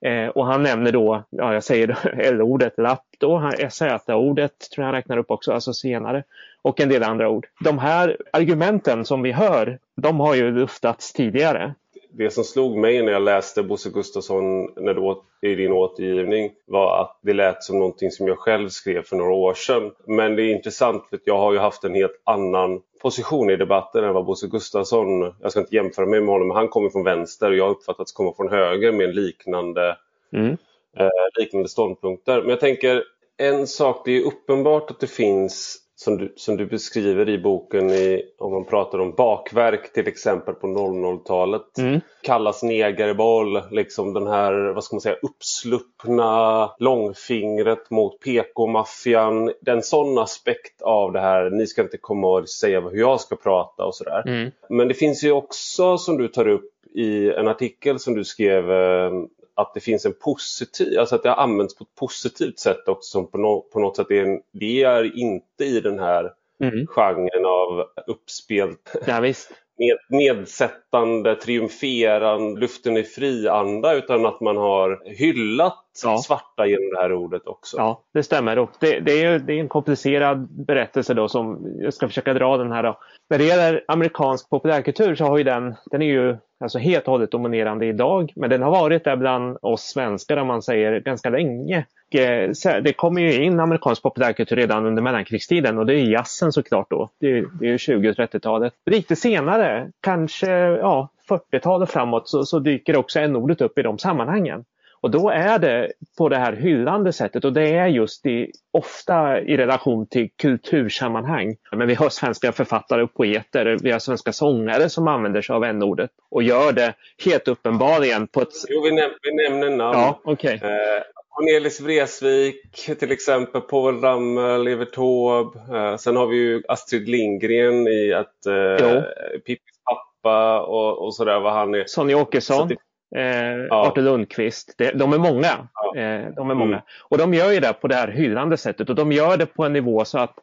Eh, 0.00 0.28
och 0.28 0.46
han 0.46 0.62
nämner 0.62 0.92
då, 0.92 1.24
ja, 1.30 1.54
jag 1.54 1.64
säger 1.64 1.96
L-ordet, 2.18 2.78
lapp 2.78 3.06
då, 3.18 3.50
Z-ordet 3.70 4.58
tror 4.58 4.82
jag 4.82 4.86
han 4.86 4.94
räknar 4.94 5.16
upp 5.16 5.30
också, 5.30 5.52
alltså 5.52 5.72
senare. 5.72 6.24
Och 6.62 6.80
en 6.80 6.88
del 6.88 7.02
andra 7.02 7.28
ord. 7.28 7.46
De 7.60 7.78
här 7.78 8.16
argumenten 8.32 9.04
som 9.04 9.22
vi 9.22 9.32
hör, 9.32 9.78
de 9.96 10.20
har 10.20 10.34
ju 10.34 10.50
luftats 10.50 11.12
tidigare 11.12 11.74
det 12.12 12.30
som 12.30 12.44
slog 12.44 12.76
mig 12.76 13.02
när 13.02 13.12
jag 13.12 13.22
läste 13.22 13.62
Bosse 13.62 13.90
Gustafsson 13.90 14.72
när 14.76 14.94
du 14.94 15.00
åt, 15.00 15.24
i 15.42 15.54
din 15.54 15.72
återgivning 15.72 16.50
var 16.66 17.02
att 17.02 17.18
det 17.22 17.32
lät 17.32 17.62
som 17.62 17.78
någonting 17.78 18.10
som 18.10 18.28
jag 18.28 18.38
själv 18.38 18.68
skrev 18.68 19.02
för 19.02 19.16
några 19.16 19.32
år 19.32 19.54
sedan. 19.54 19.92
Men 20.06 20.36
det 20.36 20.42
är 20.42 20.54
intressant 20.54 21.06
för 21.10 21.20
jag 21.24 21.38
har 21.38 21.52
ju 21.52 21.58
haft 21.58 21.84
en 21.84 21.94
helt 21.94 22.20
annan 22.24 22.80
position 23.02 23.50
i 23.50 23.56
debatten 23.56 24.04
än 24.04 24.14
vad 24.14 24.24
Bosse 24.24 24.46
Gustafsson, 24.46 25.34
jag 25.40 25.50
ska 25.50 25.60
inte 25.60 25.76
jämföra 25.76 26.06
mig 26.06 26.20
med 26.20 26.28
honom, 26.28 26.48
men 26.48 26.56
han 26.56 26.68
kommer 26.68 26.90
från 26.90 27.04
vänster 27.04 27.50
och 27.50 27.56
jag 27.56 27.64
har 27.64 27.70
uppfattats 27.70 28.12
komma 28.12 28.32
från 28.36 28.48
höger 28.48 28.92
med 28.92 29.14
liknande, 29.14 29.96
mm. 30.32 30.56
eh, 30.96 31.08
liknande 31.38 31.68
ståndpunkter. 31.68 32.40
Men 32.40 32.50
jag 32.50 32.60
tänker 32.60 33.04
en 33.36 33.66
sak, 33.66 34.02
det 34.04 34.16
är 34.16 34.26
uppenbart 34.26 34.90
att 34.90 35.00
det 35.00 35.06
finns 35.06 35.78
som 36.04 36.18
du, 36.18 36.32
som 36.36 36.56
du 36.56 36.66
beskriver 36.66 37.28
i 37.28 37.38
boken 37.38 37.90
i, 37.90 38.22
om 38.38 38.52
man 38.52 38.64
pratar 38.64 38.98
om 38.98 39.14
bakverk 39.14 39.92
till 39.92 40.08
exempel 40.08 40.54
på 40.54 40.66
00-talet. 40.66 41.78
Mm. 41.78 42.00
Kallas 42.22 42.62
negerboll, 42.62 43.62
liksom 43.70 44.12
den 44.12 44.26
här 44.26 44.72
vad 44.72 44.84
ska 44.84 44.94
man 44.96 45.00
säga, 45.00 45.16
uppsluppna 45.22 46.70
långfingret 46.78 47.90
mot 47.90 48.20
PK-maffian. 48.20 49.52
Den 49.60 49.82
sån 49.82 50.18
aspekt 50.18 50.82
av 50.82 51.12
det 51.12 51.20
här, 51.20 51.50
ni 51.50 51.66
ska 51.66 51.82
inte 51.82 51.98
komma 51.98 52.28
och 52.28 52.48
säga 52.48 52.80
hur 52.80 52.98
jag 52.98 53.20
ska 53.20 53.36
prata 53.36 53.84
och 53.84 53.94
sådär. 53.94 54.22
Mm. 54.26 54.50
Men 54.68 54.88
det 54.88 54.94
finns 54.94 55.24
ju 55.24 55.32
också 55.32 55.98
som 55.98 56.18
du 56.18 56.28
tar 56.28 56.48
upp 56.48 56.72
i 56.94 57.32
en 57.32 57.48
artikel 57.48 57.98
som 57.98 58.14
du 58.14 58.24
skrev 58.24 58.72
eh, 58.72 59.12
att 59.60 59.74
det 59.74 59.80
finns 59.80 60.06
en 60.06 60.14
positiv, 60.24 60.98
alltså 60.98 61.14
att 61.14 61.22
det 61.22 61.28
har 61.28 61.36
använts 61.36 61.76
på 61.76 61.84
ett 61.84 61.94
positivt 61.94 62.58
sätt 62.58 62.88
också 62.88 63.10
som 63.10 63.30
på, 63.30 63.38
no, 63.38 63.60
på 63.72 63.80
något 63.80 63.96
sätt 63.96 64.10
är 64.10 64.22
en, 64.22 64.40
det 64.52 64.82
är 64.82 65.18
inte 65.18 65.64
i 65.64 65.80
den 65.80 65.98
här 65.98 66.32
mm. 66.62 66.86
genren 66.86 67.44
av 67.44 67.86
uppspel. 68.06 68.74
Ja. 69.06 69.20
Ned, 69.20 69.98
nedsättande, 70.08 71.34
triumferande, 71.34 72.60
luften 72.60 72.96
är 72.96 73.02
fri-anda 73.02 73.94
utan 73.94 74.26
att 74.26 74.40
man 74.40 74.56
har 74.56 75.02
hyllat 75.04 75.89
ja. 76.04 76.18
svarta 76.18 76.66
genom 76.66 76.90
det 76.90 77.00
här 77.00 77.12
ordet 77.12 77.46
också. 77.46 77.76
Ja, 77.76 78.02
det 78.12 78.22
stämmer. 78.22 78.58
Och 78.58 78.70
det, 78.80 79.00
det, 79.00 79.24
är, 79.24 79.38
det 79.38 79.52
är 79.52 79.60
en 79.60 79.68
komplicerad 79.68 80.48
berättelse 80.66 81.14
då 81.14 81.28
som 81.28 81.76
jag 81.78 81.94
ska 81.94 82.08
försöka 82.08 82.34
dra 82.34 82.56
den 82.56 82.72
här. 82.72 82.82
Då. 82.82 82.98
När 83.30 83.38
det 83.38 83.44
gäller 83.44 83.84
amerikansk 83.88 84.50
populärkultur 84.50 85.14
så 85.14 85.24
har 85.24 85.38
ju 85.38 85.44
den, 85.44 85.74
den 85.90 86.02
är 86.02 86.06
ju 86.06 86.36
alltså 86.60 86.78
helt 86.78 87.04
och 87.04 87.12
hållet 87.12 87.30
dominerande 87.30 87.86
idag. 87.86 88.32
Men 88.36 88.50
den 88.50 88.62
har 88.62 88.70
varit 88.70 89.04
där 89.04 89.16
bland 89.16 89.58
oss 89.62 89.82
svenskar 89.82 90.36
om 90.36 90.46
man 90.46 90.62
säger 90.62 91.00
ganska 91.00 91.30
länge. 91.30 91.86
Eh, 92.14 92.50
det 92.82 92.92
kommer 92.96 93.20
ju 93.20 93.44
in 93.44 93.60
amerikansk 93.60 94.02
populärkultur 94.02 94.56
redan 94.56 94.86
under 94.86 95.02
mellankrigstiden 95.02 95.78
och 95.78 95.86
det 95.86 95.94
är 95.94 96.04
jazzen 96.04 96.52
såklart 96.52 96.90
då. 96.90 97.10
Det 97.20 97.38
är, 97.38 97.46
det 97.60 97.70
är 97.70 97.78
20 97.78 98.10
och 98.10 98.16
30-talet. 98.16 98.72
Lite 98.86 99.16
senare, 99.16 99.90
kanske 100.00 100.50
ja, 100.56 101.08
40-talet 101.28 101.90
framåt, 101.90 102.28
så, 102.28 102.44
så 102.44 102.58
dyker 102.58 102.96
också 102.96 103.20
n-ordet 103.20 103.60
upp 103.60 103.78
i 103.78 103.82
de 103.82 103.98
sammanhangen. 103.98 104.64
Och 105.02 105.10
då 105.10 105.30
är 105.30 105.58
det 105.58 105.92
på 106.18 106.28
det 106.28 106.36
här 106.36 106.52
hyllande 106.52 107.12
sättet 107.12 107.44
och 107.44 107.52
det 107.52 107.68
är 107.68 107.86
just 107.86 108.26
i, 108.26 108.52
ofta 108.70 109.40
i 109.40 109.56
relation 109.56 110.06
till 110.06 110.28
kultursammanhang. 110.36 111.56
Men 111.72 111.88
vi 111.88 111.94
har 111.94 112.08
svenska 112.08 112.52
författare 112.52 113.02
och 113.02 113.14
poeter, 113.14 113.78
vi 113.82 113.90
har 113.90 113.98
svenska 113.98 114.32
sångare 114.32 114.88
som 114.88 115.08
använder 115.08 115.42
sig 115.42 115.54
av 115.54 115.64
n-ordet 115.64 116.10
och 116.30 116.42
gör 116.42 116.72
det 116.72 116.94
helt 117.24 117.48
uppenbarligen 117.48 118.26
på 118.26 118.42
ett... 118.42 118.48
Jo, 118.68 118.82
vi, 118.82 118.92
näm 118.92 119.10
vi 119.22 119.48
nämner 119.48 119.76
namn. 119.76 119.98
Ja, 119.98 120.20
okay. 120.24 120.54
eh, 120.54 121.02
Cornelis 121.28 121.80
Vreeswijk 121.80 122.98
till 122.98 123.12
exempel, 123.12 123.60
Povel 123.60 124.00
Ramel, 124.00 124.66
Evert 124.66 124.92
Taube. 124.92 125.58
Eh, 125.76 125.96
sen 125.96 126.16
har 126.16 126.26
vi 126.26 126.36
ju 126.36 126.62
Astrid 126.68 127.08
Lindgren 127.08 127.88
i 127.88 128.12
att 128.12 128.46
eh, 128.46 129.02
Pippis 129.46 129.76
pappa 129.84 130.60
och, 130.60 131.04
och 131.04 131.14
sådär 131.14 131.40
vad 131.40 131.52
han 131.52 131.74
är. 131.74 131.84
Sonny 131.86 132.14
Åkesson. 132.14 132.68
Det, 132.68 132.76
eh, 133.16 133.56
ja. 133.68 133.86
Artur 133.88 134.02
Lundqvist. 134.02 134.74
Det, 134.78 134.90
de 134.90 135.12
är 135.12 135.18
många. 135.18 135.68
Ja. 135.74 136.00
Eh, 136.00 136.34
de 136.36 136.50
är 136.50 136.54
många. 136.54 136.76
Mm. 136.76 136.84
Och 137.00 137.18
de 137.18 137.34
gör 137.34 137.52
ju 137.52 137.60
det 137.60 137.72
på 137.72 137.88
det 137.88 137.94
här 137.94 138.08
hyllande 138.08 138.56
sättet 138.56 138.88
och 138.88 138.94
de 138.94 139.12
gör 139.12 139.36
det 139.36 139.46
på 139.46 139.64
en 139.64 139.72
nivå 139.72 140.04
så 140.04 140.18
att 140.18 140.34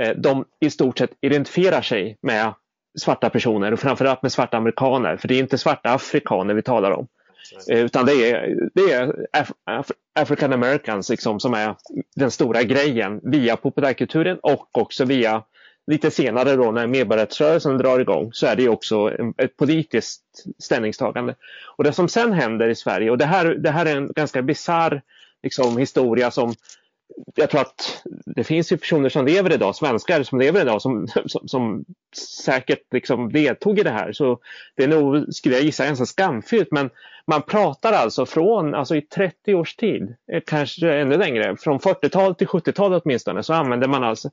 eh, 0.00 0.10
de 0.16 0.44
i 0.60 0.70
stort 0.70 0.98
sett 0.98 1.10
identifierar 1.20 1.82
sig 1.82 2.18
med 2.22 2.52
svarta 3.00 3.30
personer 3.30 3.72
och 3.72 3.80
framförallt 3.80 4.22
med 4.22 4.32
svarta 4.32 4.56
amerikaner. 4.56 5.16
För 5.16 5.28
det 5.28 5.34
är 5.34 5.38
inte 5.38 5.58
svarta 5.58 5.90
afrikaner 5.90 6.54
vi 6.54 6.62
talar 6.62 6.90
om. 6.90 7.06
Eh, 7.70 7.78
utan 7.78 8.06
det 8.06 8.30
är, 8.30 8.56
det 8.74 8.92
är 8.92 9.26
Af 9.32 9.52
Af 9.64 9.90
African 10.20 10.52
Americans 10.52 11.10
liksom, 11.10 11.40
som 11.40 11.54
är 11.54 11.74
den 12.16 12.30
stora 12.30 12.62
grejen 12.62 13.20
via 13.22 13.56
populärkulturen 13.56 14.38
och 14.42 14.78
också 14.78 15.04
via 15.04 15.42
lite 15.86 16.10
senare 16.10 16.56
då 16.56 16.70
när 16.70 16.86
medborgarrättsrörelsen 16.86 17.78
drar 17.78 18.00
igång 18.00 18.30
så 18.32 18.46
är 18.46 18.56
det 18.56 18.68
också 18.68 19.10
ett 19.36 19.56
politiskt 19.56 20.22
ställningstagande. 20.58 21.34
Och 21.76 21.84
det 21.84 21.92
som 21.92 22.08
sen 22.08 22.32
händer 22.32 22.68
i 22.68 22.74
Sverige 22.74 23.10
och 23.10 23.18
det 23.18 23.24
här, 23.24 23.44
det 23.44 23.70
här 23.70 23.86
är 23.86 23.96
en 23.96 24.12
ganska 24.12 24.42
bisarr 24.42 25.02
liksom, 25.42 25.78
historia 25.78 26.30
som 26.30 26.54
jag 27.34 27.50
tror 27.50 27.60
att 27.60 28.02
det 28.26 28.44
finns 28.44 28.72
ju 28.72 28.76
personer 28.76 29.08
som 29.08 29.26
lever 29.26 29.52
idag, 29.52 29.76
svenskar 29.76 30.22
som 30.22 30.38
lever 30.38 30.60
idag 30.60 30.82
som, 30.82 31.08
som, 31.26 31.48
som 31.48 31.84
säkert 32.44 32.92
liksom 32.92 33.32
deltog 33.32 33.78
i 33.78 33.82
det 33.82 33.90
här. 33.90 34.12
Så 34.12 34.38
det 34.76 34.84
är 34.84 34.88
nog, 34.88 35.34
skulle 35.34 35.54
jag 35.54 35.64
gissa, 35.64 35.86
ganska 35.86 36.06
skamfyllt. 36.06 36.68
Men 36.70 36.90
man 37.26 37.42
pratar 37.42 37.92
alltså 37.92 38.26
från, 38.26 38.74
alltså 38.74 38.96
i 38.96 39.02
30 39.02 39.54
års 39.54 39.76
tid, 39.76 40.14
eh, 40.32 40.42
kanske 40.46 40.94
ännu 40.94 41.16
längre, 41.16 41.56
från 41.56 41.78
40-talet 41.78 42.38
till 42.38 42.46
70-talet 42.46 43.02
åtminstone, 43.04 43.42
så 43.42 43.52
använder 43.52 43.88
man 43.88 44.04
alltså 44.04 44.30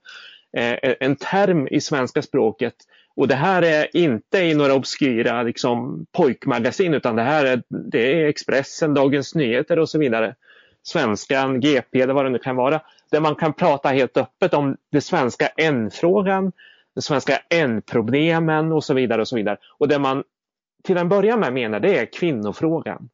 Eh, 0.58 0.94
en 1.00 1.16
term 1.16 1.68
i 1.72 1.82
svenska 1.82 2.22
språket 2.22 2.76
och 3.16 3.28
det 3.28 3.36
här 3.36 3.62
är 3.62 3.98
inte 3.98 4.40
i 4.40 4.54
några 4.54 4.76
obskyra 4.76 5.44
liksom, 5.44 6.06
pojkmagasin 6.12 6.94
utan 6.94 7.16
det 7.16 7.22
här 7.22 7.46
är, 7.46 7.64
det 7.68 8.22
är 8.22 8.28
Expressen, 8.28 8.94
Dagens 8.94 9.36
Nyheter 9.36 9.80
och 9.80 9.90
så 9.90 10.00
vidare. 10.00 10.36
Svenskan, 10.84 11.60
GP 11.60 12.02
eller 12.02 12.14
vad 12.14 12.26
det 12.26 12.30
nu 12.30 12.40
kan 12.40 12.56
vara. 12.56 12.82
Där 13.12 13.20
man 13.20 13.36
kan 13.36 13.54
prata 13.54 13.90
helt 13.90 14.18
öppet 14.18 14.54
om 14.54 14.78
den 14.92 15.02
svenska 15.02 15.48
N-frågan, 15.48 16.52
den 16.96 17.02
svenska 17.02 17.40
N-problemen 17.50 18.72
och 18.72 18.84
så 18.84 18.94
vidare. 18.94 19.22
Och 19.22 19.28
så 19.28 19.36
vidare. 19.36 19.58
Och 19.78 19.88
det 19.88 20.00
man 20.00 20.24
till 20.84 20.98
en 20.98 21.10
början 21.10 21.40
med 21.40 21.54
menar 21.54 21.80
det 21.80 22.00
är 22.00 22.06
kvinnofrågan. 22.06 23.10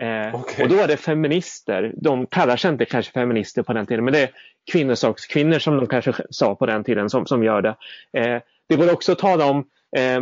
Eh, 0.00 0.40
okay. 0.40 0.64
Och 0.64 0.70
då 0.70 0.76
är 0.76 0.88
det 0.88 0.96
feminister, 0.96 1.92
de 1.96 2.26
kallar 2.26 2.56
sig 2.56 2.70
inte 2.70 2.84
kanske 2.84 3.12
feminister 3.12 3.62
på 3.62 3.72
den 3.72 3.86
tiden, 3.86 4.04
men 4.04 4.12
det 4.12 4.20
är 4.20 4.30
kvinnosakskvinnor 4.72 5.58
som 5.58 5.76
de 5.76 5.86
kanske 5.86 6.12
sa 6.30 6.54
på 6.54 6.66
den 6.66 6.84
tiden 6.84 7.10
som, 7.10 7.26
som 7.26 7.44
gör 7.44 7.62
det. 7.62 7.76
Eh, 8.12 8.42
det 8.68 8.76
går 8.76 8.92
också 8.92 9.12
att 9.12 9.18
tala 9.18 9.46
om 9.46 9.58
eh, 9.96 10.20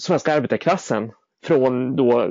svenska 0.00 0.34
arbetarklassen 0.34 1.12
från 1.44 1.96
då, 1.96 2.28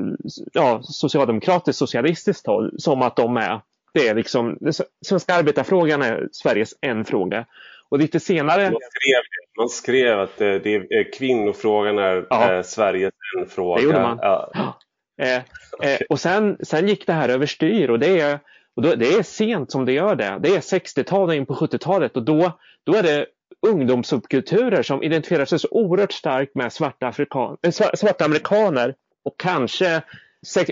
ja, 0.54 0.82
socialdemokratiskt 0.84 1.80
socialistiskt 1.80 2.48
håll 2.48 2.76
som 2.78 3.02
att 3.02 3.16
de 3.16 3.38
är, 3.38 3.62
det 3.94 4.08
är 4.08 4.16
liksom, 4.16 4.58
svenska 5.06 5.34
arbetarfrågan 5.34 6.02
är 6.02 6.30
Sveriges 6.32 6.74
en 6.82 7.06
fråga. 7.06 7.46
Och 7.90 8.00
lite 8.00 8.20
senare... 8.20 8.64
Man 8.64 8.80
skrev, 8.92 9.22
man 9.58 9.70
skrev 9.70 10.20
att 10.20 10.38
det, 10.38 10.60
det, 10.60 11.04
kvinnofrågan 11.04 11.98
är 11.98 12.26
ja. 12.30 12.54
eh, 12.54 12.62
Sveriges 12.62 13.14
en 13.40 13.46
fråga. 13.50 13.76
Det 13.76 13.84
gjorde 13.84 14.02
man. 14.02 14.20
Ja. 14.22 14.80
Eh, 15.18 15.36
eh, 15.84 16.00
och 16.10 16.20
sen, 16.20 16.58
sen 16.64 16.88
gick 16.88 17.08
det 17.08 17.14
här 17.14 17.30
överstyr 17.30 17.90
och 17.90 18.00
det 18.00 18.20
är, 18.20 18.40
och 18.76 18.82
då, 18.82 18.96
det 18.96 19.14
är 19.14 19.24
sent 19.24 19.72
som 19.72 19.86
det 19.86 19.92
gör 19.92 20.16
det. 20.16 20.40
Det 20.40 20.50
är 20.56 20.60
60-talet 20.60 21.36
in 21.36 21.46
på 21.46 21.56
70-talet 21.56 22.18
och 22.18 22.24
då, 22.24 22.52
då 22.84 22.96
är 22.96 23.04
det 23.04 23.26
ungdomssubkulturer 23.68 24.84
som 24.84 25.04
identifierar 25.04 25.46
sig 25.46 25.60
så 25.60 25.68
oerhört 25.72 26.12
starkt 26.12 26.56
med 26.56 26.74
svarta, 26.74 27.08
afrikan 27.08 27.58
äh, 27.62 27.72
svarta 27.72 28.26
amerikaner 28.26 28.96
och 29.24 29.40
kanske 29.40 30.02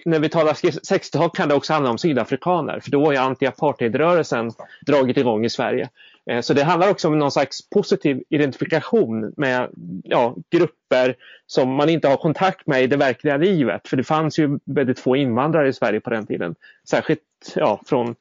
när 0.06 0.20
vi 0.20 0.30
talar 0.30 0.54
60-tal 0.54 1.30
kan 1.30 1.50
det 1.50 1.56
också 1.56 1.74
handla 1.74 1.92
om 1.92 1.98
sydafrikaner 1.98 2.80
för 2.80 2.92
då 2.92 3.06
har 3.06 3.12
ju 3.12 3.18
anti-apartheidrörelsen 3.18 4.52
dragit 4.86 5.18
igång 5.18 5.46
i 5.46 5.50
Sverige. 5.50 5.90
Eh, 6.32 6.42
så 6.42 6.54
det 6.54 6.64
handlar 6.64 6.90
också 6.90 7.08
om 7.08 7.20
någon 7.20 7.32
slags 7.32 7.70
positiv 7.70 8.24
identifikation 8.30 9.34
med 9.38 9.70
ja, 10.04 10.36
grupper 10.52 11.16
som 11.46 11.76
man 11.76 11.90
inte 11.90 12.08
har 12.08 12.18
kontakt 12.18 12.68
med 12.68 12.84
i 12.84 12.88
det 12.88 12.98
verkliga 12.98 13.38
livet. 13.38 13.88
För 13.88 13.98
det 13.98 14.04
fanns 14.04 14.40
ju 14.40 14.60
väldigt 14.66 15.00
få 15.00 15.16
invandrare 15.16 15.68
i 15.68 15.74
Sverige 15.74 16.00
på 16.00 16.10
den 16.10 16.26
tiden. 16.26 16.56
Särskilt 16.90 17.22
ja, 17.56 17.82
från 17.86 18.16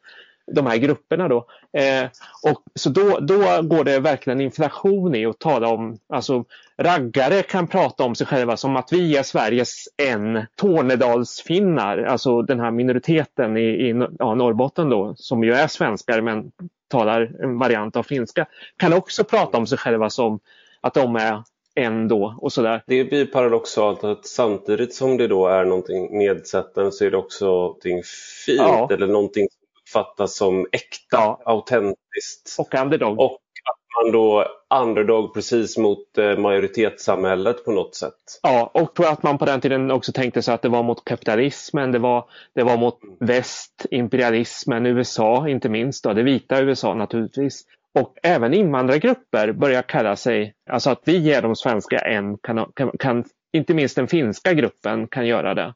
de 0.47 0.67
här 0.67 0.77
grupperna. 0.77 1.29
Då. 1.29 1.47
Eh, 1.79 2.05
och 2.43 2.63
så 2.75 2.91
då, 2.91 3.19
då 3.21 3.39
går 3.63 3.85
det 3.85 3.99
verkligen 4.01 4.41
inflation 4.41 5.15
i 5.15 5.27
att 5.27 5.39
tala 5.39 5.69
om, 5.69 5.99
alltså 6.09 6.45
raggare 6.77 7.43
kan 7.43 7.67
prata 7.67 8.05
om 8.05 8.15
sig 8.15 8.27
själva 8.27 8.57
som 8.57 8.77
att 8.77 8.93
vi 8.93 9.17
är 9.17 9.23
Sveriges 9.23 9.89
en 9.97 10.47
Tornedalsfinnar, 10.55 11.99
alltså 11.99 12.43
den 12.43 12.61
här 12.61 12.71
minoriteten 12.71 13.57
i, 13.57 13.61
i 13.61 14.07
ja, 14.19 14.35
Norrbotten 14.35 14.91
då, 14.91 15.15
som 15.17 15.45
ju 15.45 15.53
är 15.53 15.67
svenskar 15.67 16.21
men 16.21 16.53
talar 16.89 17.33
en 17.43 17.59
variant 17.59 17.97
av 17.97 18.03
finska, 18.03 18.47
kan 18.77 18.93
också 18.93 19.25
prata 19.25 19.59
om 19.59 19.67
sig 19.67 19.79
själva 19.79 20.11
som 20.11 20.41
att 20.81 20.95
de 20.95 21.17
är 21.17 21.43
en 21.75 22.09
då 22.09 22.35
och 22.39 22.53
sådär. 22.53 22.83
Det 22.87 23.05
blir 23.05 23.27
paradoxalt 23.27 24.05
att 24.05 24.27
samtidigt 24.27 24.95
som 24.95 25.17
det 25.17 25.29
då 25.29 25.47
är 25.47 25.65
någonting 25.65 26.19
nedsättande 26.19 26.93
så 26.93 27.05
är 27.05 27.11
det 27.11 27.17
också 27.17 27.45
någonting 27.45 28.03
fint 28.47 28.59
ja. 28.59 28.89
eller 28.91 29.07
någonting 29.07 29.49
uppfattas 29.93 30.37
som 30.37 30.67
äkta, 30.73 31.17
ja. 31.17 31.43
autentiskt. 31.45 32.57
Och 32.59 32.75
underdog. 32.75 33.21
Och 33.21 33.39
att 33.71 34.05
man 34.05 34.13
då 34.13 34.47
underdog 34.75 35.35
precis 35.35 35.79
mot 35.79 36.19
eh, 36.19 36.39
majoritetssamhället 36.39 37.65
på 37.65 37.73
något 37.73 37.95
sätt. 37.95 38.15
Ja, 38.43 38.71
och 38.75 39.01
att 39.01 39.23
man 39.23 39.39
på 39.39 39.45
den 39.45 39.61
tiden 39.61 39.91
också 39.91 40.13
tänkte 40.13 40.43
sig 40.43 40.55
att 40.55 40.63
det 40.63 40.69
var 40.69 40.83
mot 40.83 41.05
kapitalismen, 41.05 41.93
det 41.93 41.99
var, 41.99 42.25
det 42.55 42.63
var 42.63 42.77
mot 42.77 43.03
mm. 43.03 43.17
väst, 43.21 43.87
imperialismen, 43.91 44.87
USA 44.87 45.49
inte 45.49 45.69
minst, 45.69 46.05
då, 46.05 46.13
det 46.13 46.23
vita 46.23 46.63
USA 46.63 46.95
naturligtvis. 46.95 47.63
Och 47.99 48.15
även 48.23 48.55
invandrargrupper 48.55 49.53
börjar 49.53 49.83
kalla 49.83 50.17
sig, 50.17 50.55
alltså 50.71 50.91
att 50.91 51.03
vi 51.05 51.33
är 51.33 51.43
de 51.43 51.57
svenska 51.57 51.99
en, 51.99 52.39
kan, 52.39 52.73
kan, 52.75 52.91
kan, 52.99 53.25
inte 53.53 53.75
minst 53.75 53.97
den 53.97 54.09
finska 54.09 54.53
gruppen 54.53 55.09
kan 55.09 55.27
göra 55.27 55.55
det. 55.55 55.75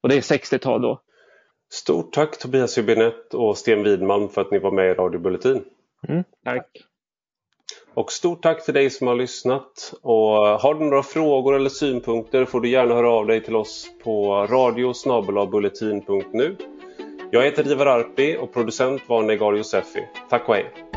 Och 0.00 0.08
det 0.08 0.16
är 0.16 0.20
60-tal 0.20 0.82
då. 0.82 1.00
Stort 1.70 2.12
tack 2.12 2.38
Tobias 2.38 2.78
Hübinette 2.78 3.34
och 3.34 3.58
Sten 3.58 3.82
Widmalm 3.82 4.28
för 4.28 4.40
att 4.40 4.50
ni 4.50 4.58
var 4.58 4.70
med 4.70 4.90
i 4.90 4.94
Radio 4.94 5.20
Bulletin. 5.20 5.64
Mm, 6.08 6.24
tack. 6.44 6.66
Och 7.94 8.12
stort 8.12 8.42
tack 8.42 8.64
till 8.64 8.74
dig 8.74 8.90
som 8.90 9.06
har 9.06 9.14
lyssnat. 9.14 9.94
Och 10.02 10.20
har 10.60 10.74
du 10.74 10.84
några 10.84 11.02
frågor 11.02 11.56
eller 11.56 11.70
synpunkter 11.70 12.44
får 12.44 12.60
du 12.60 12.68
gärna 12.68 12.94
höra 12.94 13.10
av 13.10 13.26
dig 13.26 13.44
till 13.44 13.56
oss 13.56 13.86
på 14.04 14.46
radiosnabelabulletin.nu. 14.46 16.56
Jag 17.30 17.42
heter 17.42 17.72
Ivar 17.72 17.86
Arpi 17.86 18.36
och 18.40 18.52
producent 18.52 19.02
var 19.06 19.22
Negar 19.22 19.52
Josefi. 19.52 20.08
Tack 20.30 20.48
och 20.48 20.54
hej! 20.54 20.87